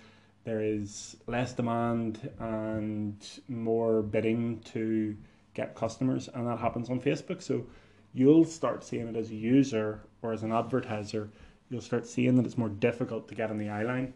[0.45, 3.17] there is less demand and
[3.49, 5.17] more bidding to
[5.55, 7.43] get customers, and that happens on Facebook.
[7.43, 7.67] So
[8.15, 11.31] you'll start seeing it as a user or as an advertiser.
[11.73, 14.13] You'll start seeing that it's more difficult to get on the eye line.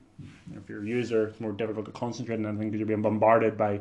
[0.55, 3.57] If you're a user, it's more difficult to concentrate on anything because you're being bombarded
[3.57, 3.81] by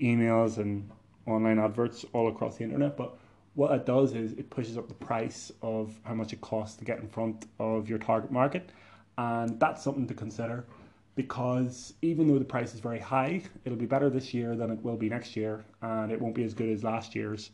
[0.00, 0.88] emails and
[1.26, 2.96] online adverts all across the internet.
[2.96, 3.18] But
[3.56, 6.86] what it does is it pushes up the price of how much it costs to
[6.86, 8.70] get in front of your target market,
[9.18, 10.64] and that's something to consider
[11.14, 14.82] because even though the price is very high, it'll be better this year than it
[14.82, 17.50] will be next year, and it won't be as good as last year's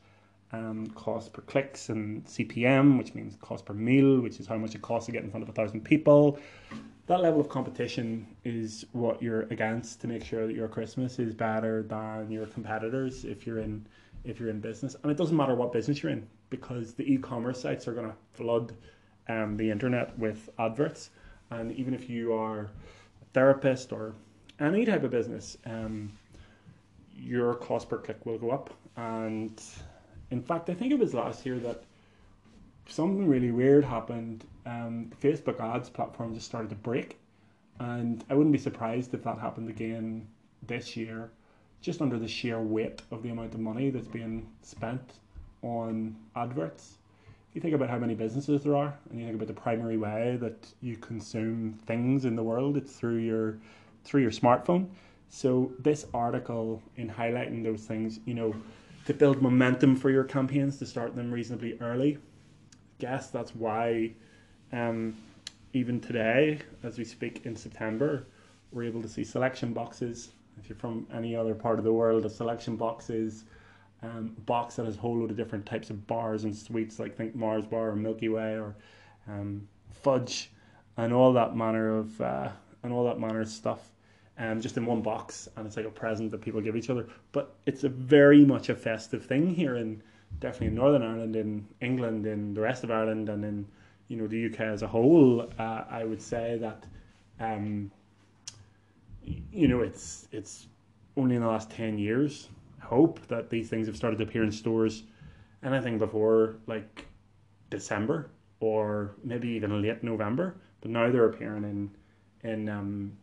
[0.52, 4.74] um, cost per clicks and CPM, which means cost per mille, which is how much
[4.74, 6.38] it costs to get in front of a thousand people.
[7.06, 11.34] That level of competition is what you're against to make sure that your Christmas is
[11.34, 13.86] better than your competitors if you're in
[14.24, 14.96] if you're in business.
[15.02, 18.16] And it doesn't matter what business you're in because the e-commerce sites are going to
[18.32, 18.72] flood
[19.28, 21.10] um, the internet with adverts.
[21.50, 24.14] And even if you are a therapist or
[24.58, 26.10] any type of business, um,
[27.16, 28.74] your cost per click will go up.
[28.96, 29.62] And
[30.30, 31.84] in fact, I think it was last year that
[32.88, 34.44] something really weird happened.
[34.64, 37.18] Um, Facebook ads platform just started to break,
[37.78, 40.26] and I wouldn't be surprised if that happened again
[40.66, 41.30] this year,
[41.80, 45.12] just under the sheer weight of the amount of money that's being spent
[45.62, 46.98] on adverts
[47.48, 49.96] If you think about how many businesses there are, and you think about the primary
[49.96, 53.58] way that you consume things in the world, it's through your
[54.04, 54.88] through your smartphone.
[55.28, 58.54] So this article in highlighting those things, you know,
[59.06, 62.16] to build momentum for your campaigns, to start them reasonably early.
[62.16, 64.12] I guess that's why
[64.72, 65.16] um,
[65.72, 68.26] even today, as we speak in September,
[68.72, 70.32] we're able to see selection boxes.
[70.58, 73.44] If you're from any other part of the world, a selection box is
[74.02, 77.16] um, box that has a whole load of different types of bars and sweets, like
[77.16, 78.74] think Mars bar or Milky Way or
[79.28, 80.50] um, fudge,
[80.96, 82.48] and all that manner of uh,
[82.82, 83.90] and all that manner of stuff,
[84.38, 87.06] um, just in one box, and it's like a present that people give each other.
[87.32, 90.02] But it's a very much a festive thing here in
[90.38, 93.66] definitely in Northern Ireland, in England, in the rest of Ireland, and in
[94.08, 95.48] you know the UK as a whole.
[95.58, 96.84] Uh, I would say that.
[97.38, 97.90] Um,
[99.52, 100.68] you know, it's it's
[101.16, 102.48] only in the last ten years
[102.86, 105.02] I hope that these things have started to appear in stores
[105.62, 107.06] anything before like
[107.70, 110.56] December or maybe even late November.
[110.80, 111.90] But now they're appearing in
[112.48, 113.16] in um,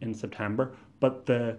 [0.00, 0.72] in September.
[1.00, 1.58] But the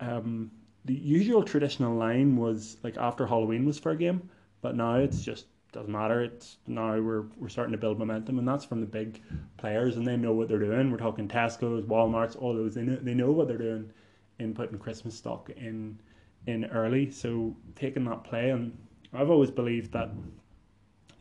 [0.00, 0.50] um,
[0.84, 4.28] the usual traditional line was like after Halloween was fair game,
[4.62, 6.22] but now it's just doesn't matter.
[6.22, 9.20] It's now we're we're starting to build momentum, and that's from the big
[9.56, 10.90] players, and they know what they're doing.
[10.90, 12.74] We're talking Tesco's, WalMarts, all those.
[12.74, 13.92] They know they know what they're doing
[14.38, 16.00] in putting Christmas stock in
[16.46, 17.10] in early.
[17.10, 18.76] So taking that play, and
[19.12, 20.10] I've always believed that,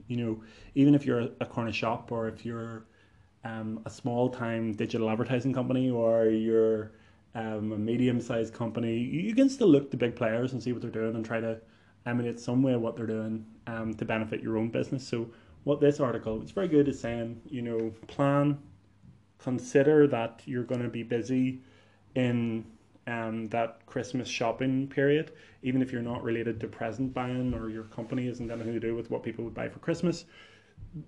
[0.07, 0.43] you know,
[0.75, 2.85] even if you're a corner shop or if you're
[3.43, 6.91] um, a small time digital advertising company or you're
[7.35, 10.81] um, a medium sized company, you can still look to big players and see what
[10.81, 11.59] they're doing and try to
[12.05, 15.07] emulate some way what they're doing um, to benefit your own business.
[15.07, 15.29] So
[15.63, 18.57] what this article, it's very good, is saying, you know, plan,
[19.37, 21.61] consider that you're going to be busy
[22.15, 22.65] in
[23.07, 25.31] um, that Christmas shopping period,
[25.63, 28.95] even if you're not related to present buying or your company isn't anything to do
[28.95, 30.25] with what people would buy for Christmas,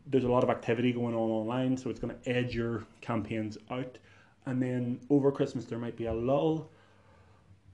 [0.08, 3.58] there's a lot of activity going on online, so it's going to edge your campaigns
[3.70, 3.98] out.
[4.46, 6.70] And then over Christmas, there might be a lull.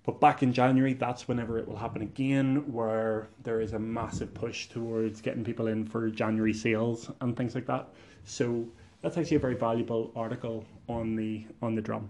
[0.03, 4.33] But back in January, that's whenever it will happen again, where there is a massive
[4.33, 7.89] push towards getting people in for January sales and things like that.
[8.23, 8.65] So
[9.01, 12.09] that's actually a very valuable article on the on the drum.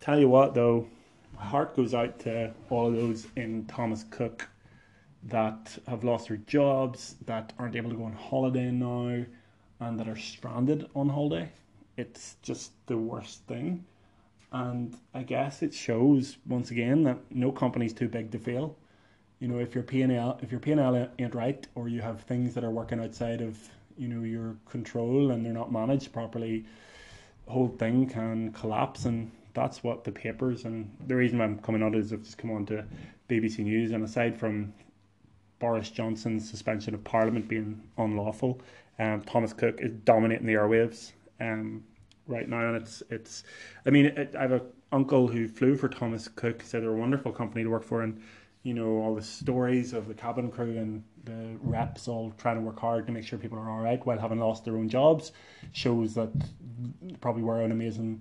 [0.00, 0.86] Tell you what, though,
[1.34, 4.48] my heart goes out to all of those in Thomas Cook
[5.24, 9.24] that have lost their jobs, that aren't able to go on holiday now,
[9.80, 11.50] and that are stranded on holiday.
[11.96, 13.84] It's just the worst thing.
[14.52, 18.76] And I guess it shows once again that no company's too big to fail.
[19.38, 21.88] You know, if your P and L if your P and L ain't right, or
[21.88, 23.58] you have things that are working outside of
[23.96, 26.64] you know your control and they're not managed properly,
[27.46, 29.04] the whole thing can collapse.
[29.04, 32.50] And that's what the papers and the reason I'm coming on is I've just come
[32.50, 32.84] on to
[33.28, 33.92] BBC News.
[33.92, 34.72] And aside from
[35.62, 38.60] Boris Johnson's suspension of Parliament being unlawful.
[38.98, 41.84] Um, Thomas Cook is dominating the airwaves um,
[42.26, 43.44] right now, and it's it's.
[43.86, 46.62] I mean, it, I have an uncle who flew for Thomas Cook.
[46.62, 48.20] He said they're a wonderful company to work for, and
[48.64, 52.62] you know all the stories of the cabin crew and the reps all trying to
[52.62, 55.30] work hard to make sure people are all right while having lost their own jobs
[55.70, 56.30] shows that
[57.20, 58.20] probably were an amazing,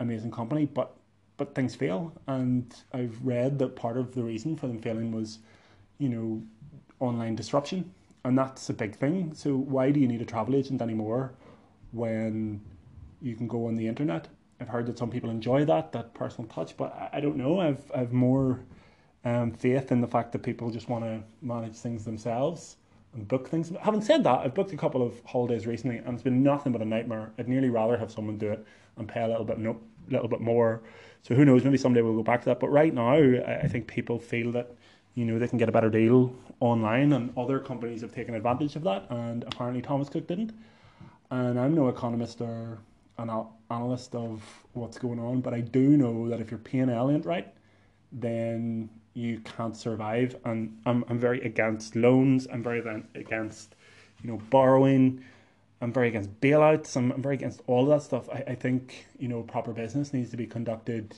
[0.00, 0.64] amazing company.
[0.64, 0.96] But
[1.36, 5.38] but things fail, and I've read that part of the reason for them failing was,
[5.98, 6.42] you know,
[7.00, 7.92] online disruption,
[8.24, 9.32] and that's a big thing.
[9.34, 11.32] So why do you need a travel agent anymore
[11.92, 12.60] when
[13.20, 14.28] you can go on the internet?
[14.60, 17.60] I've heard that some people enjoy that that personal touch, but I, don't know.
[17.60, 18.60] I've I've more
[19.24, 22.76] um, faith in the fact that people just want to manage things themselves
[23.14, 23.72] and book things.
[23.80, 26.82] Having said that, I've booked a couple of holidays recently, and it's been nothing but
[26.82, 27.30] a nightmare.
[27.38, 29.80] I'd nearly rather have someone do it and pay a little bit no,
[30.10, 30.82] little bit more.
[31.22, 31.64] So who knows?
[31.64, 32.60] Maybe someday we'll go back to that.
[32.60, 34.74] But right now, I, I think people feel that
[35.14, 38.76] you know they can get a better deal online, and other companies have taken advantage
[38.76, 40.52] of that, and apparently Thomas Cook didn't.
[41.30, 42.78] And I'm no economist or
[43.18, 43.30] an
[43.70, 44.42] analyst of
[44.72, 47.52] what's going on, but I do know that if your P and L ain't right,
[48.12, 50.36] then you can't survive.
[50.44, 52.46] And I'm I'm very against loans.
[52.50, 52.80] I'm very
[53.14, 53.74] against
[54.22, 55.24] you know borrowing.
[55.80, 56.96] I'm very against bailouts.
[56.96, 58.28] I'm, I'm very against all that stuff.
[58.30, 61.16] I, I think you know proper business needs to be conducted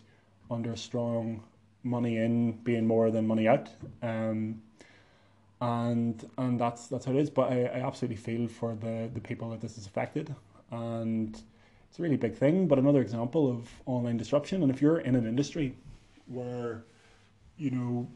[0.50, 1.42] under strong
[1.82, 3.68] money in being more than money out.
[4.02, 4.62] Um,
[5.60, 7.30] and and that's that's how it is.
[7.30, 10.34] But I, I absolutely feel for the, the people that this is affected.
[10.70, 11.40] And
[11.88, 14.62] it's a really big thing, but another example of online disruption.
[14.62, 15.74] And if you're in an industry
[16.26, 16.84] where,
[17.58, 18.08] you know,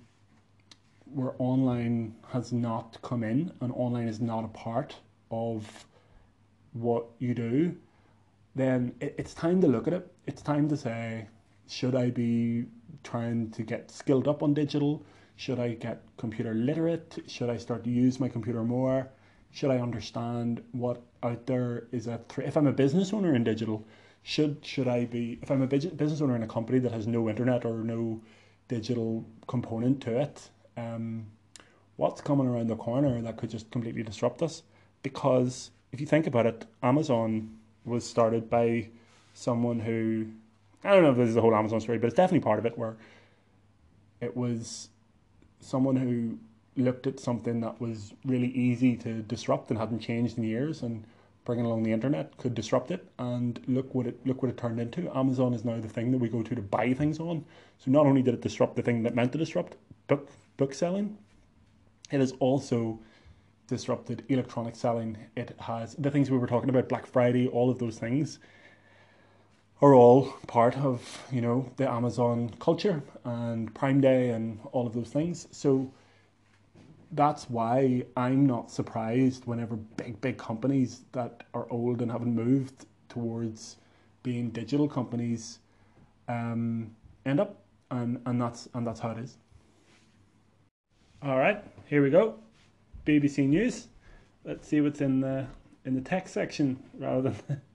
[1.13, 4.95] where online has not come in and online is not a part
[5.31, 5.85] of
[6.73, 7.75] what you do,
[8.55, 10.13] then it, it's time to look at it.
[10.27, 11.27] It's time to say,
[11.67, 12.67] should I be
[13.03, 15.05] trying to get skilled up on digital?
[15.37, 17.19] Should I get computer literate?
[17.27, 19.09] Should I start to use my computer more?
[19.51, 22.49] Should I understand what out there is a threat?
[22.49, 23.85] If I'm a business owner in digital,
[24.23, 25.39] should should I be?
[25.43, 28.21] If I'm a business owner in a company that has no internet or no
[28.69, 31.27] digital component to it, um,
[31.97, 34.63] what's coming around the corner that could just completely disrupt us?
[35.03, 38.89] Because if you think about it, Amazon was started by
[39.35, 40.27] someone who
[40.85, 42.67] I don't know if this is the whole Amazon story, but it's definitely part of
[42.67, 42.97] it where
[44.21, 44.89] it was
[45.61, 46.39] someone who
[46.77, 51.05] looked at something that was really easy to disrupt and hadn't changed in years and
[51.45, 53.07] bringing along the internet could disrupt it.
[53.19, 55.11] And look what it look what it turned into.
[55.17, 57.45] Amazon is now the thing that we go to to buy things on.
[57.79, 59.77] So not only did it disrupt the thing that meant to disrupt
[60.07, 61.19] book book selling
[62.11, 63.01] it has also
[63.67, 65.17] disrupted electronic selling.
[65.37, 68.39] It has the things we were talking about black friday all of those things
[69.83, 74.95] are all part of you know the Amazon culture and Prime Day and all of
[74.95, 75.49] those things.
[75.51, 75.93] So
[77.13, 82.87] that's why I'm not surprised whenever big big companies that are old and haven't moved
[83.09, 83.77] towards
[84.23, 85.59] being digital companies
[86.29, 86.95] um,
[87.27, 87.61] end up
[87.91, 89.37] and and that's and that's how it is.
[91.23, 92.35] All right, here we go.
[93.07, 93.89] BBC News.
[94.45, 95.47] Let's see what's in the
[95.85, 97.61] in the text section rather than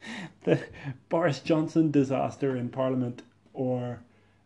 [0.44, 0.62] the
[1.08, 3.22] Boris Johnson disaster in Parliament
[3.54, 4.00] or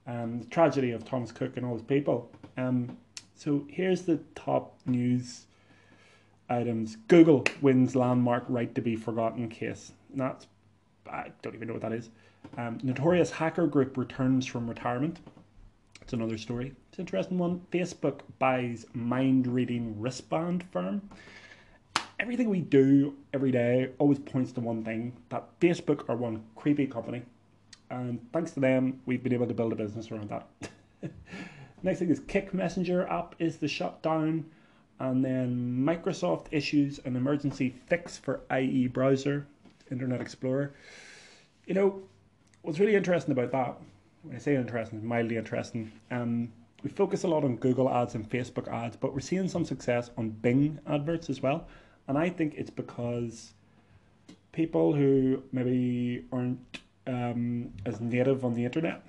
[0.06, 2.30] um, the tragedy of Thomas Cook and all his people.
[2.56, 2.96] Um,
[3.34, 5.46] so here's the top news
[6.48, 6.96] items.
[7.08, 9.92] Google wins landmark right to be forgotten case.
[10.14, 10.46] That's
[11.10, 12.10] I don't even know what that is.
[12.56, 15.18] Um, notorious hacker group returns from retirement.
[16.02, 16.72] It's another story.
[16.88, 17.62] It's an interesting one.
[17.72, 21.02] Facebook buys mind reading wristband firm
[22.20, 26.86] everything we do every day always points to one thing that Facebook are one creepy
[26.86, 27.22] company
[27.90, 30.46] and thanks to them, we've been able to build a business around that.
[31.82, 34.44] Next thing is Kik Messenger app is the shutdown,
[35.00, 39.46] and then Microsoft issues an emergency fix for IE browser,
[39.90, 40.72] Internet Explorer.
[41.66, 42.02] You know,
[42.62, 43.76] what's really interesting about that,
[44.22, 46.52] when I say interesting, mildly interesting, um,
[46.84, 50.10] we focus a lot on Google ads and Facebook ads, but we're seeing some success
[50.16, 51.66] on Bing adverts as well.
[52.10, 53.52] And I think it's because
[54.50, 59.06] people who maybe aren't um, as native on the internet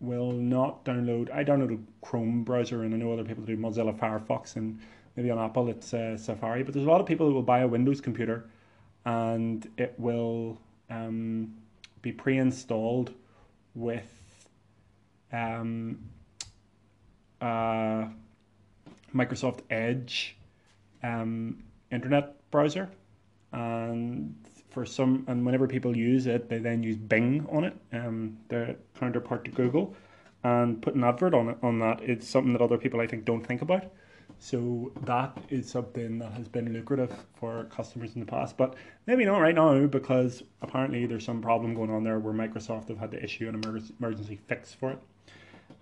[0.00, 1.34] will not download.
[1.34, 4.78] I downloaded Chrome browser, and I know other people do Mozilla Firefox, and
[5.16, 6.62] maybe on Apple it's uh, Safari.
[6.62, 8.44] But there's a lot of people who will buy a Windows computer,
[9.06, 10.58] and it will
[10.90, 11.54] um,
[12.02, 13.14] be pre-installed
[13.74, 14.12] with
[15.32, 15.98] um,
[17.40, 18.08] uh,
[19.14, 20.36] Microsoft Edge
[21.02, 22.88] um, internet browser,
[23.50, 24.36] and
[24.70, 28.76] for some, and whenever people use it, they then use Bing on it, um, the
[28.98, 29.96] counterpart to Google,
[30.44, 32.00] and put an advert on it on that.
[32.02, 33.90] It's something that other people I think don't think about.
[34.38, 38.74] So that is something that has been lucrative for customers in the past, but
[39.06, 42.98] maybe not right now because apparently there's some problem going on there where Microsoft have
[42.98, 43.54] had to issue an
[44.00, 44.98] emergency fix for it.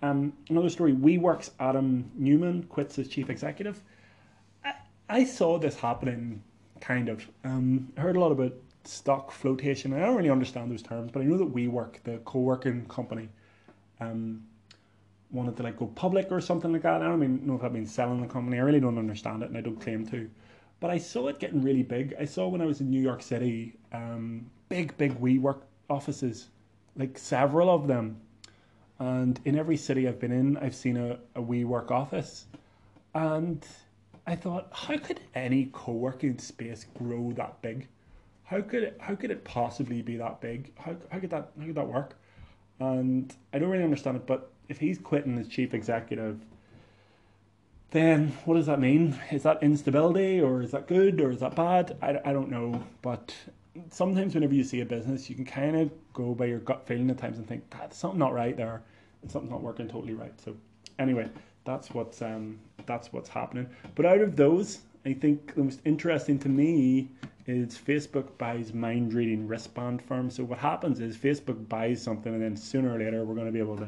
[0.03, 3.81] Um, another story: WeWork's Adam Neumann quits as chief executive.
[5.09, 6.41] I saw this happening,
[6.81, 7.25] kind of.
[7.43, 8.53] Um, I heard a lot about
[8.83, 9.93] stock flotation.
[9.93, 13.29] I don't really understand those terms, but I know that WeWork, the co-working company,
[13.99, 14.43] um,
[15.31, 17.01] wanted to like go public or something like that.
[17.01, 18.57] I don't even know if I've been selling the company.
[18.57, 20.29] I really don't understand it, and I don't claim to.
[20.79, 22.15] But I saw it getting really big.
[22.19, 26.47] I saw when I was in New York City, um, big, big WeWork offices,
[26.97, 28.19] like several of them.
[28.97, 32.45] And in every city I've been in, I've seen a, a WeWork office.
[33.13, 33.65] And
[34.25, 37.87] I thought, how could any co working space grow that big?
[38.51, 40.73] how could it how could it possibly be that big?
[40.77, 42.17] How, how could that how could that work?
[42.81, 44.27] And I don't really understand it.
[44.27, 46.41] But if he's quitting as chief executive,
[47.91, 49.17] then what does that mean?
[49.31, 51.95] Is that instability or is that good or is that bad?
[52.01, 52.83] I, I don't know.
[53.01, 53.33] But
[53.89, 57.09] sometimes whenever you see a business, you can kind of go by your gut feeling
[57.09, 58.81] at times and think that's something not right there,
[59.29, 60.33] something's not working totally right.
[60.41, 60.57] So
[60.99, 61.29] anyway,
[61.63, 63.69] that's what's um that's what's happening.
[63.95, 67.09] But out of those, I think the most interesting to me
[67.47, 70.35] is Facebook buys mind reading wristband firms.
[70.35, 73.51] So what happens is Facebook buys something and then sooner or later we're going to
[73.51, 73.87] be able to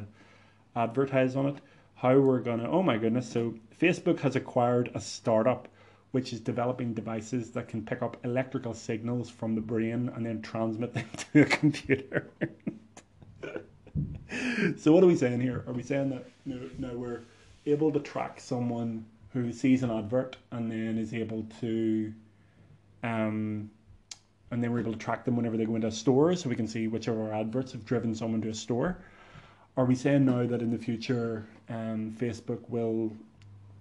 [0.76, 1.56] advertise on it.
[1.96, 3.30] How we're going to, oh my goodness.
[3.30, 5.68] So Facebook has acquired a startup
[6.12, 10.42] which is developing devices that can pick up electrical signals from the brain and then
[10.42, 12.30] transmit them to a computer.
[14.78, 15.64] so what are we saying here?
[15.66, 17.22] Are we saying that now, now we're
[17.66, 22.14] able to track someone who sees an advert and then is able to
[23.04, 23.70] um,
[24.52, 26.56] and then we're able to track them whenever they go into a store so we
[26.56, 28.98] can see which of our adverts have driven someone to a store.
[29.76, 33.12] Are we saying now that in the future um, Facebook will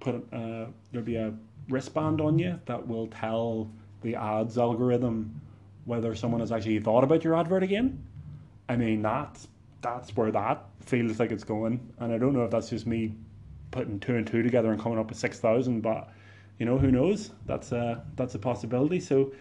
[0.01, 1.35] put uh, there'll be a
[1.68, 3.70] wristband on you that will tell
[4.01, 5.41] the ads algorithm
[5.85, 8.03] whether someone has actually thought about your advert again?
[8.68, 9.49] I mean that's
[9.83, 13.14] that's where that feels like it's going, and I don't know if that's just me
[13.72, 16.08] putting two and two together and coming up with six thousand, but
[16.58, 17.30] you know, who knows?
[17.46, 19.00] That's a that's a possibility.
[19.00, 19.32] So,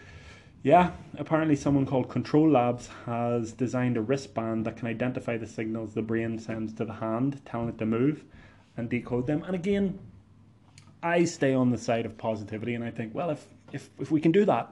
[0.64, 5.94] yeah, apparently someone called Control Labs has designed a wristband that can identify the signals
[5.94, 8.24] the brain sends to the hand, telling it to move,
[8.76, 9.44] and decode them.
[9.44, 10.00] And again,
[11.02, 14.20] I stay on the side of positivity, and I think, well, if if if we
[14.20, 14.70] can do that,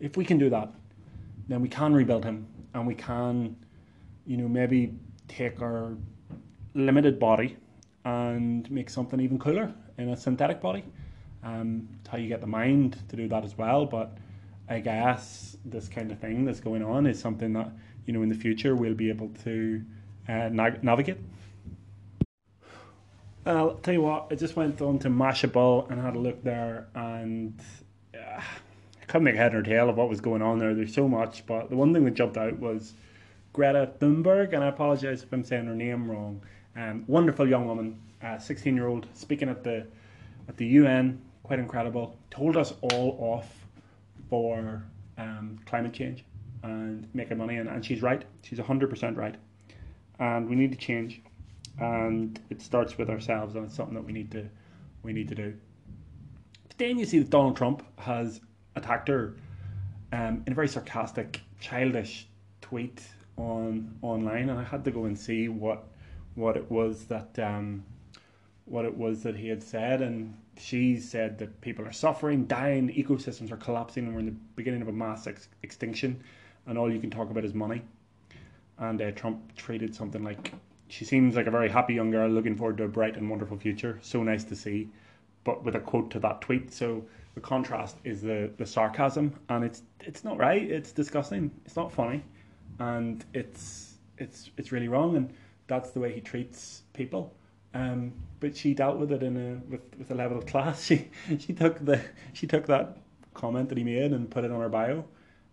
[0.00, 0.72] if we can do that,
[1.46, 3.54] then we can rebuild him, and we can,
[4.26, 4.94] you know, maybe
[5.28, 5.96] take our
[6.74, 7.56] limited body
[8.04, 10.84] and make something even cooler in a synthetic body.
[11.42, 13.86] Um, it's how you get the mind to do that as well.
[13.86, 14.16] But
[14.68, 17.70] I guess this kind of thing that's going on is something that
[18.06, 19.82] you know in the future we'll be able to
[20.28, 21.18] uh, na- navigate.
[23.46, 26.86] I'll tell you what, I just went on to Mashable and had a look there,
[26.94, 27.60] and
[28.14, 30.74] uh, I couldn't make head or tail of what was going on there.
[30.74, 32.94] There's so much, but the one thing that jumped out was
[33.52, 36.40] Greta Thunberg, and I apologize if I'm saying her name wrong.
[36.76, 38.00] Um, wonderful young woman,
[38.38, 39.86] 16 uh, year old, speaking at the
[40.48, 42.16] at the UN quite incredible.
[42.30, 43.66] Told us all off
[44.28, 44.82] for
[45.16, 46.24] um, climate change
[46.64, 48.24] and making money, and, and she's right.
[48.42, 49.36] She's 100% right.
[50.18, 51.20] And we need to change,
[51.78, 54.48] and it starts with ourselves, and it's something that we need to
[55.02, 55.54] we need to do.
[56.78, 58.40] Then you see that Donald Trump has
[58.74, 59.34] attacked her
[60.12, 62.26] um, in a very sarcastic, childish
[62.62, 63.02] tweet
[63.36, 65.84] on online, and I had to go and see what
[66.34, 67.84] what it was that um,
[68.64, 72.88] what it was that he had said, and she said that people are suffering, dying,
[72.88, 76.22] ecosystems are collapsing, and we're in the beginning of a mass ex- extinction,
[76.66, 77.82] and all you can talk about is money.
[78.78, 80.52] and uh, Trump treated something like
[80.88, 83.56] she seems like a very happy young girl looking forward to a bright and wonderful
[83.58, 83.98] future.
[84.02, 84.88] So nice to see,
[85.44, 86.72] but with a quote to that tweet.
[86.72, 87.04] So
[87.34, 90.62] the contrast is the the sarcasm, and it's it's not right.
[90.62, 91.50] It's disgusting.
[91.64, 92.22] It's not funny,
[92.78, 95.16] and it's it's it's really wrong.
[95.16, 95.32] And
[95.66, 97.34] that's the way he treats people.
[97.74, 100.84] Um, but she dealt with it in a with, with a level of class.
[100.86, 102.00] She she took the
[102.32, 102.98] she took that
[103.34, 105.04] comment that he made and put it on her bio,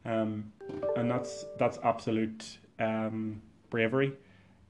[0.05, 0.51] um,
[0.95, 4.13] and that's that's absolute um, bravery,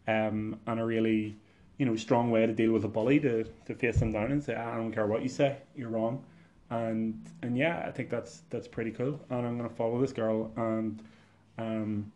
[0.07, 1.35] um, and a really
[1.77, 4.43] you know strong way to deal with a bully to, to face them down and
[4.43, 6.23] say I don't care what you say, you're wrong,
[6.69, 10.51] and and yeah, I think that's that's pretty cool, and I'm gonna follow this girl
[10.55, 11.01] and
[11.57, 12.11] um,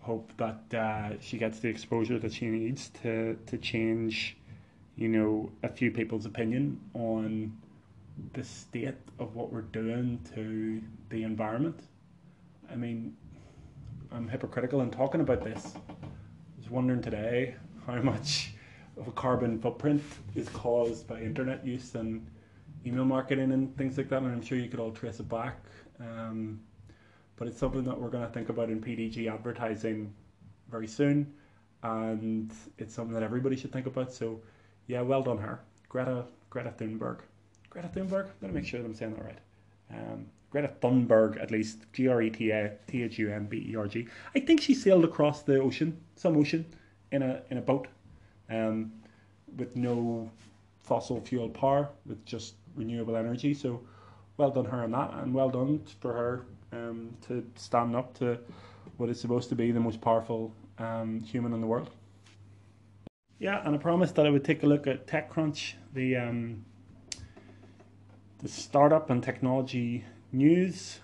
[0.00, 4.36] hope that uh, she gets the exposure that she needs to to change,
[4.96, 7.56] you know, a few people's opinion on
[8.32, 11.80] the state of what we're doing to the environment.
[12.70, 13.16] I mean,
[14.12, 15.74] I'm hypocritical in talking about this.
[15.76, 15.92] I
[16.58, 17.54] was wondering today
[17.86, 18.54] how much
[18.96, 20.02] of a carbon footprint
[20.34, 22.26] is caused by internet use and
[22.86, 25.58] email marketing and things like that, and I'm sure you could all trace it back.
[26.00, 26.60] Um,
[27.40, 30.12] but it's something that we're going to think about in PDG advertising
[30.70, 31.32] very soon,
[31.82, 34.12] and it's something that everybody should think about.
[34.12, 34.40] So,
[34.88, 37.20] yeah, well done her, Greta Greta Thunberg.
[37.70, 38.26] Greta Thunberg.
[38.26, 39.38] I'm going to make sure that I'm saying that right.
[39.90, 43.70] Um, Greta Thunberg, at least G R E T A T H U N B
[43.70, 44.06] E R G.
[44.34, 46.66] I think she sailed across the ocean, some ocean,
[47.10, 47.88] in a in a boat,
[48.50, 48.92] um,
[49.56, 50.30] with no
[50.82, 53.54] fossil fuel power, with just renewable energy.
[53.54, 53.80] So,
[54.36, 58.38] well done her on that, and well done for her um, to stand up to
[58.96, 61.90] what is supposed to be the most powerful um, human in the world.
[63.38, 66.64] Yeah, and I promised that I would take a look at TechCrunch, the um,
[68.38, 71.00] the startup and technology news,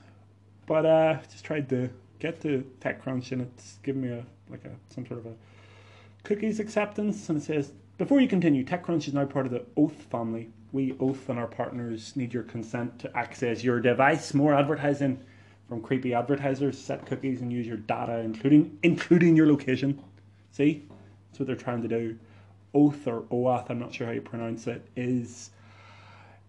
[0.66, 4.70] but uh, just tried to get to TechCrunch and it's given me a like a
[4.92, 5.34] some sort of a
[6.24, 10.02] cookies acceptance, and it says before you continue, TechCrunch is now part of the Oath
[10.10, 10.50] family.
[10.72, 14.34] We Oath and our partners need your consent to access your device.
[14.34, 15.24] More advertising
[15.68, 20.00] from creepy advertisers, set cookies and use your data, including including your location.
[20.52, 20.84] See,
[21.28, 22.18] that's what they're trying to do.
[22.74, 25.50] Oath or Oath, I'm not sure how you pronounce it, is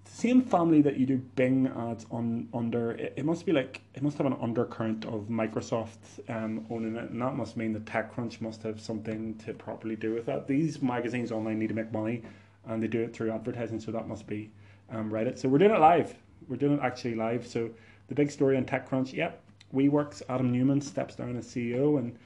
[0.05, 2.91] the same family that you do Bing ads on under.
[2.91, 5.97] It, it must be like it must have an undercurrent of Microsoft
[6.29, 10.13] um, owning it, and that must mean that TechCrunch must have something to properly do
[10.13, 10.47] with that.
[10.47, 12.23] These magazines online need to make money,
[12.67, 14.51] and they do it through advertising, so that must be
[14.91, 15.37] um, Reddit.
[15.39, 16.15] So we're doing it live.
[16.47, 17.47] We're doing it actually live.
[17.47, 17.69] So
[18.07, 19.41] the big story on TechCrunch, yep,
[19.73, 22.17] WeWork's Adam Neumann steps down as CEO, and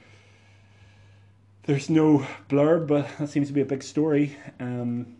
[1.64, 4.36] there's no blurb, but that seems to be a big story.
[4.60, 5.16] Um,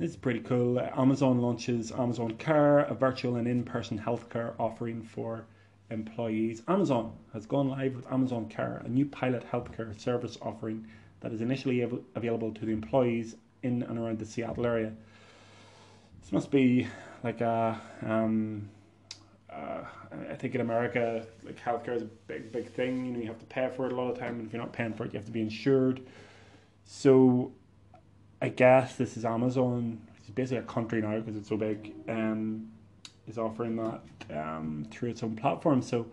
[0.00, 0.78] it's pretty cool.
[0.78, 5.44] Amazon launches Amazon Care, a virtual and in-person healthcare offering for
[5.90, 6.62] employees.
[6.68, 10.86] Amazon has gone live with Amazon Care, a new pilot healthcare service offering
[11.20, 14.92] that is initially av- available to the employees in and around the Seattle area.
[16.20, 16.86] This must be
[17.24, 18.68] like a um,
[19.58, 19.84] uh,
[20.30, 23.06] I think in America, like healthcare is a big, big thing.
[23.06, 24.62] You know, you have to pay for it a lot of time, and if you're
[24.62, 26.00] not paying for it, you have to be insured.
[26.84, 27.52] So,
[28.40, 31.94] I guess this is Amazon, which is basically a country now because it's so big,
[32.08, 32.70] um,
[33.26, 34.00] is offering that
[34.36, 35.82] um, through its own platform.
[35.82, 36.06] So,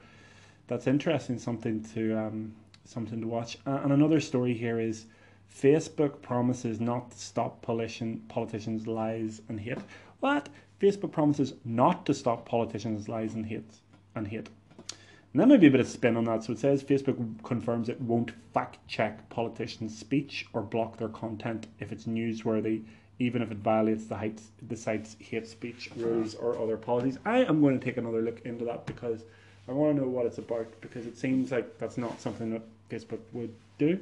[0.68, 1.38] that's interesting.
[1.38, 3.58] Something to um, something to watch.
[3.66, 5.06] And another story here is
[5.54, 9.78] Facebook promises not to stop politician, politicians' lies and hate.
[10.20, 10.50] What?
[10.86, 13.80] Facebook promises not to stop politicians' lies and hate
[14.14, 14.50] and hate.
[14.78, 16.44] And there may be a bit of spin on that.
[16.44, 21.66] So it says Facebook confirms it won't fact check politicians' speech or block their content
[21.80, 22.84] if it's newsworthy,
[23.18, 24.32] even if it violates the,
[24.68, 27.18] the site's hate speech rules or other policies.
[27.26, 29.24] I am going to take another look into that because
[29.68, 32.62] I want to know what it's about because it seems like that's not something that
[32.92, 34.00] Facebook would do.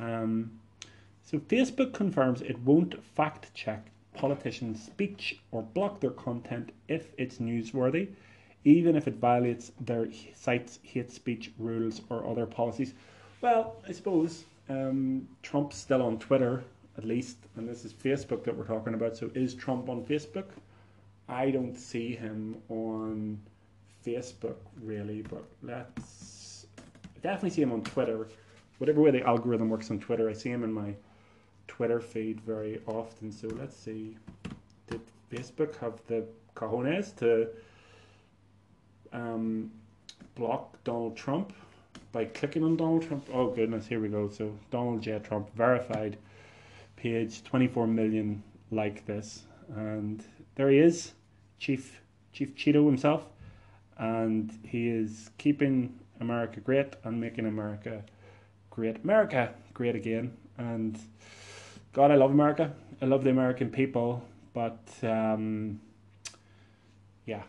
[0.00, 0.58] Um,
[1.22, 3.86] so Facebook confirms it won't fact check
[4.16, 8.08] politicians' speech or block their content if it's newsworthy,
[8.64, 12.94] even if it violates their site's hate speech rules or other policies.
[13.40, 16.64] Well, I suppose um, Trump's still on Twitter,
[16.98, 19.16] at least, and this is Facebook that we're talking about.
[19.16, 20.46] So is Trump on Facebook?
[21.28, 23.40] I don't see him on
[24.04, 26.66] Facebook really, but let's
[27.22, 28.28] definitely see him on Twitter.
[28.78, 30.94] Whatever way the algorithm works on Twitter, I see him in my
[31.76, 33.30] Twitter feed very often.
[33.30, 34.16] So let's see.
[34.86, 36.24] Did Facebook have the
[36.54, 37.48] cojones to
[39.12, 39.70] um,
[40.36, 41.52] block Donald Trump
[42.12, 43.28] by clicking on Donald Trump?
[43.30, 44.30] Oh goodness, here we go.
[44.30, 45.18] So Donald J.
[45.18, 46.16] Trump verified
[46.96, 49.42] page 24 million like this,
[49.74, 50.24] and
[50.54, 51.12] there he is,
[51.58, 52.00] Chief
[52.32, 53.26] Chief Cheeto himself,
[53.98, 58.02] and he is keeping America great and making America
[58.70, 58.96] great.
[59.04, 60.34] America, great again.
[60.56, 60.98] And
[61.96, 62.70] God, I love America.
[63.00, 64.22] I love the American people.
[64.52, 65.80] But um,
[67.24, 67.40] yeah,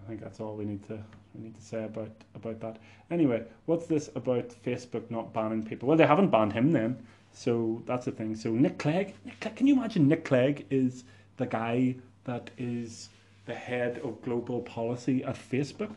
[0.00, 0.96] I think that's all we need to
[1.34, 2.78] we need to say about about that.
[3.10, 5.88] Anyway, what's this about Facebook not banning people?
[5.88, 8.36] Well, they haven't banned him then, so that's the thing.
[8.36, 11.02] So Nick Clegg, Nick Clegg can you imagine Nick Clegg is
[11.36, 11.96] the guy
[12.26, 13.08] that is
[13.46, 15.90] the head of global policy at Facebook?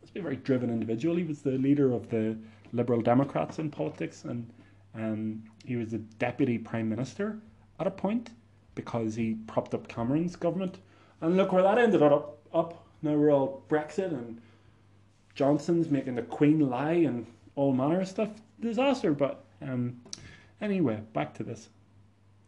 [0.00, 1.16] Must be a very driven individual.
[1.16, 2.38] He was the leader of the
[2.72, 4.48] Liberal Democrats in politics, and
[4.98, 7.38] um, he was the deputy prime minister
[7.78, 8.30] at a point
[8.74, 10.78] because he propped up Cameron's government.
[11.20, 12.38] And look where that ended up.
[12.52, 14.40] Up now we're all Brexit and
[15.34, 18.30] Johnson's making the Queen lie and all manner of stuff.
[18.60, 19.12] Disaster.
[19.12, 20.00] But um,
[20.60, 21.68] anyway, back to this.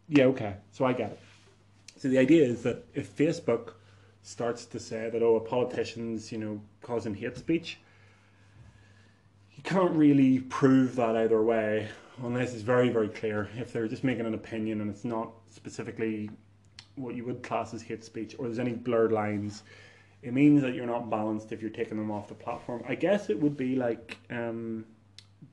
[0.09, 0.55] Yeah, okay.
[0.71, 1.19] So I get it.
[1.97, 3.73] So the idea is that if Facebook
[4.23, 7.77] starts to say that oh, a politician's you know causing hate speech,
[9.55, 11.89] you can't really prove that either way
[12.23, 13.49] unless it's very very clear.
[13.57, 16.29] If they're just making an opinion and it's not specifically
[16.95, 19.63] what you would class as hate speech, or there's any blurred lines,
[20.21, 22.83] it means that you're not balanced if you're taking them off the platform.
[22.87, 24.85] I guess it would be like um,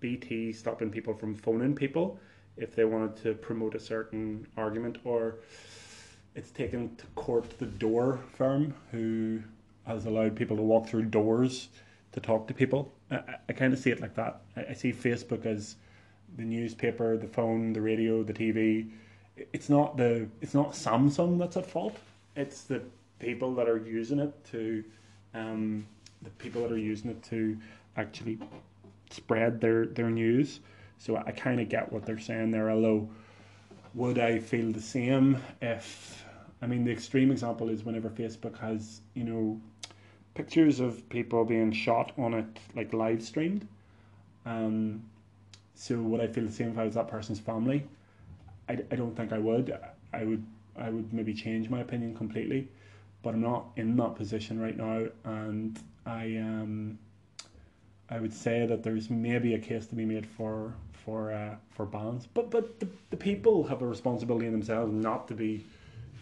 [0.01, 2.19] BT stopping people from phoning people
[2.57, 5.37] if they wanted to promote a certain argument, or
[6.35, 9.41] it's taken to court the door firm who
[9.87, 11.69] has allowed people to walk through doors
[12.13, 12.93] to talk to people.
[13.11, 14.43] I, I kind of see it like that.
[14.57, 15.77] I, I see Facebook as
[16.37, 18.91] the newspaper, the phone, the radio, the TV.
[19.53, 21.97] It's not the it's not Samsung that's at fault.
[22.37, 22.83] It's the
[23.19, 24.85] people that are using it to,
[25.35, 25.87] um,
[26.23, 27.59] the people that are using it to
[27.97, 28.39] actually
[29.11, 30.61] spread their their news.
[30.99, 32.71] So I kind of get what they're saying there.
[32.71, 33.09] Although,
[33.95, 36.25] would I feel the same if?
[36.61, 39.61] I mean, the extreme example is whenever Facebook has you know
[40.35, 43.67] pictures of people being shot on it like live streamed.
[44.47, 45.03] Um,
[45.79, 47.87] so would I feel the same if I was that person's family?
[48.69, 49.79] I, I don't think I would.
[50.13, 50.45] I would
[50.77, 52.69] I would maybe change my opinion completely,
[53.23, 56.99] but I'm not in that position right now, and I um
[58.11, 60.75] I would say that there's maybe a case to be made for
[61.05, 65.29] for uh, for bans, but but the, the people have a responsibility in themselves not
[65.29, 65.65] to be,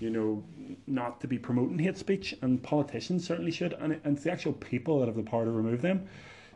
[0.01, 0.45] you know,
[0.87, 4.53] not to be promoting hate speech, and politicians certainly should, and, and it's the actual
[4.53, 6.07] people that have the power to remove them.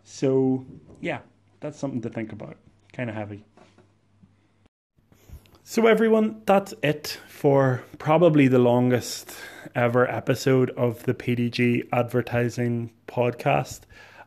[0.04, 0.66] So
[1.00, 1.20] yeah,
[1.60, 2.58] that's something to think about
[2.92, 3.44] kind of heavy.
[5.62, 9.36] So, everyone, that's it for probably the longest
[9.74, 13.82] ever episode of the PDG advertising podcast.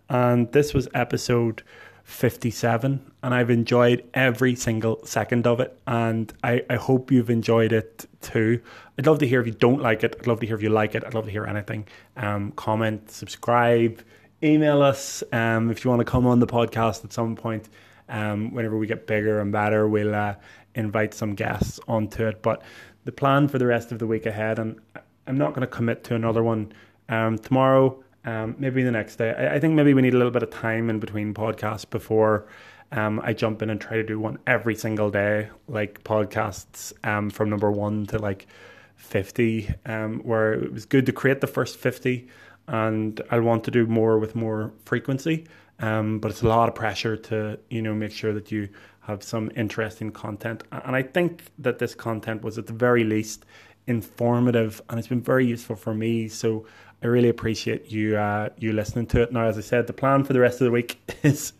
[0.09, 1.63] And this was episode
[2.03, 5.77] 57, and I've enjoyed every single second of it.
[5.87, 8.61] And I, I hope you've enjoyed it too.
[8.97, 10.15] I'd love to hear if you don't like it.
[10.19, 11.03] I'd love to hear if you like it.
[11.05, 11.87] I'd love to hear anything.
[12.17, 14.01] Um, comment, subscribe,
[14.41, 17.69] email us um, if you want to come on the podcast at some point.
[18.13, 20.35] Um, whenever we get bigger and better, we'll uh,
[20.75, 22.41] invite some guests onto it.
[22.41, 22.61] But
[23.03, 24.79] the plan for the rest of the week ahead, and
[25.27, 26.71] I'm not going to commit to another one
[27.09, 28.01] um, tomorrow.
[28.25, 29.33] Um, maybe the next day.
[29.37, 32.47] I, I, think maybe we need a little bit of time in between podcasts before
[32.93, 37.29] um, I jump in and try to do one every single day, like podcasts um,
[37.29, 38.47] from number one to like
[38.95, 42.29] 50, um, where it was good to create the first 50
[42.67, 45.45] and I want to do more with more frequency.
[45.79, 48.69] Um, but it's a lot of pressure to you know make sure that you
[49.01, 50.63] have some interesting content.
[50.71, 53.45] And I think that this content was at the very least
[53.87, 56.27] informative, and it's been very useful for me.
[56.29, 56.65] So
[57.03, 59.33] I really appreciate you uh, you listening to it.
[59.33, 61.51] Now, as I said, the plan for the rest of the week is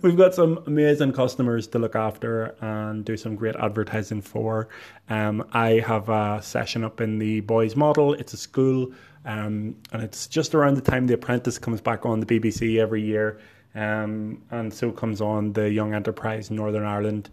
[0.00, 4.68] we've got some amazing customers to look after and do some great advertising for.
[5.08, 8.14] Um, I have a session up in the boys' model.
[8.14, 8.92] It's a school,
[9.26, 13.02] um, and it's just around the time The Apprentice comes back on the BBC every
[13.02, 13.40] year.
[13.74, 17.28] Um, and so comes on the Young Enterprise Northern Ireland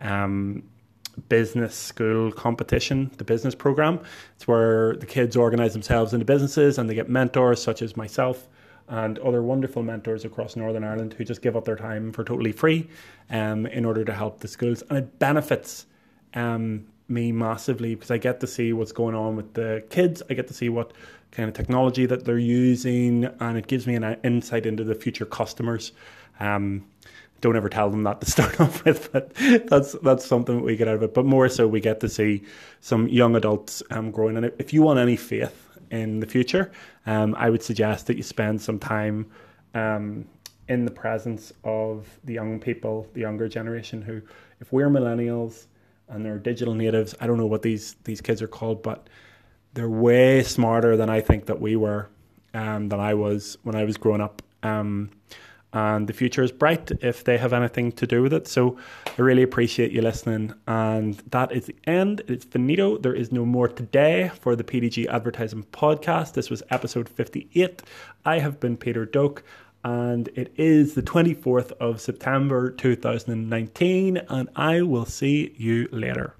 [0.00, 0.62] um,
[1.28, 4.00] business school competition, the business program.
[4.34, 8.48] It's where the kids organise themselves into businesses and they get mentors such as myself
[8.88, 12.52] and other wonderful mentors across Northern Ireland who just give up their time for totally
[12.52, 12.88] free
[13.30, 14.82] um, in order to help the schools.
[14.90, 15.86] And it benefits
[16.34, 20.22] um, me massively because I get to see what's going on with the kids.
[20.28, 20.92] I get to see what
[21.30, 25.26] kind of technology that they're using, and it gives me an insight into the future
[25.26, 25.92] customers.
[26.40, 26.86] Um,
[27.40, 29.34] don't ever tell them that to start off with, but
[29.68, 31.14] that's that's something that we get out of it.
[31.14, 32.42] But more so, we get to see
[32.80, 34.36] some young adults um, growing.
[34.36, 36.72] And if you want any faith in the future,
[37.06, 39.26] um, I would suggest that you spend some time
[39.74, 40.26] um,
[40.68, 44.02] in the presence of the young people, the younger generation.
[44.02, 44.22] Who,
[44.60, 45.66] if we're millennials
[46.08, 49.08] and they're digital natives, I don't know what these these kids are called, but
[49.74, 52.08] they're way smarter than I think that we were,
[52.54, 54.42] um, than I was when I was growing up.
[54.62, 55.10] Um,
[55.72, 58.48] and the future is bright if they have anything to do with it.
[58.48, 60.54] So I really appreciate you listening.
[60.66, 62.22] And that is the end.
[62.28, 62.96] It's finito.
[62.96, 66.32] There is no more today for the PDG Advertising Podcast.
[66.32, 67.82] This was episode 58.
[68.24, 69.42] I have been Peter Doak
[69.86, 76.34] and it is the 24th of September 2019, and I will see you later.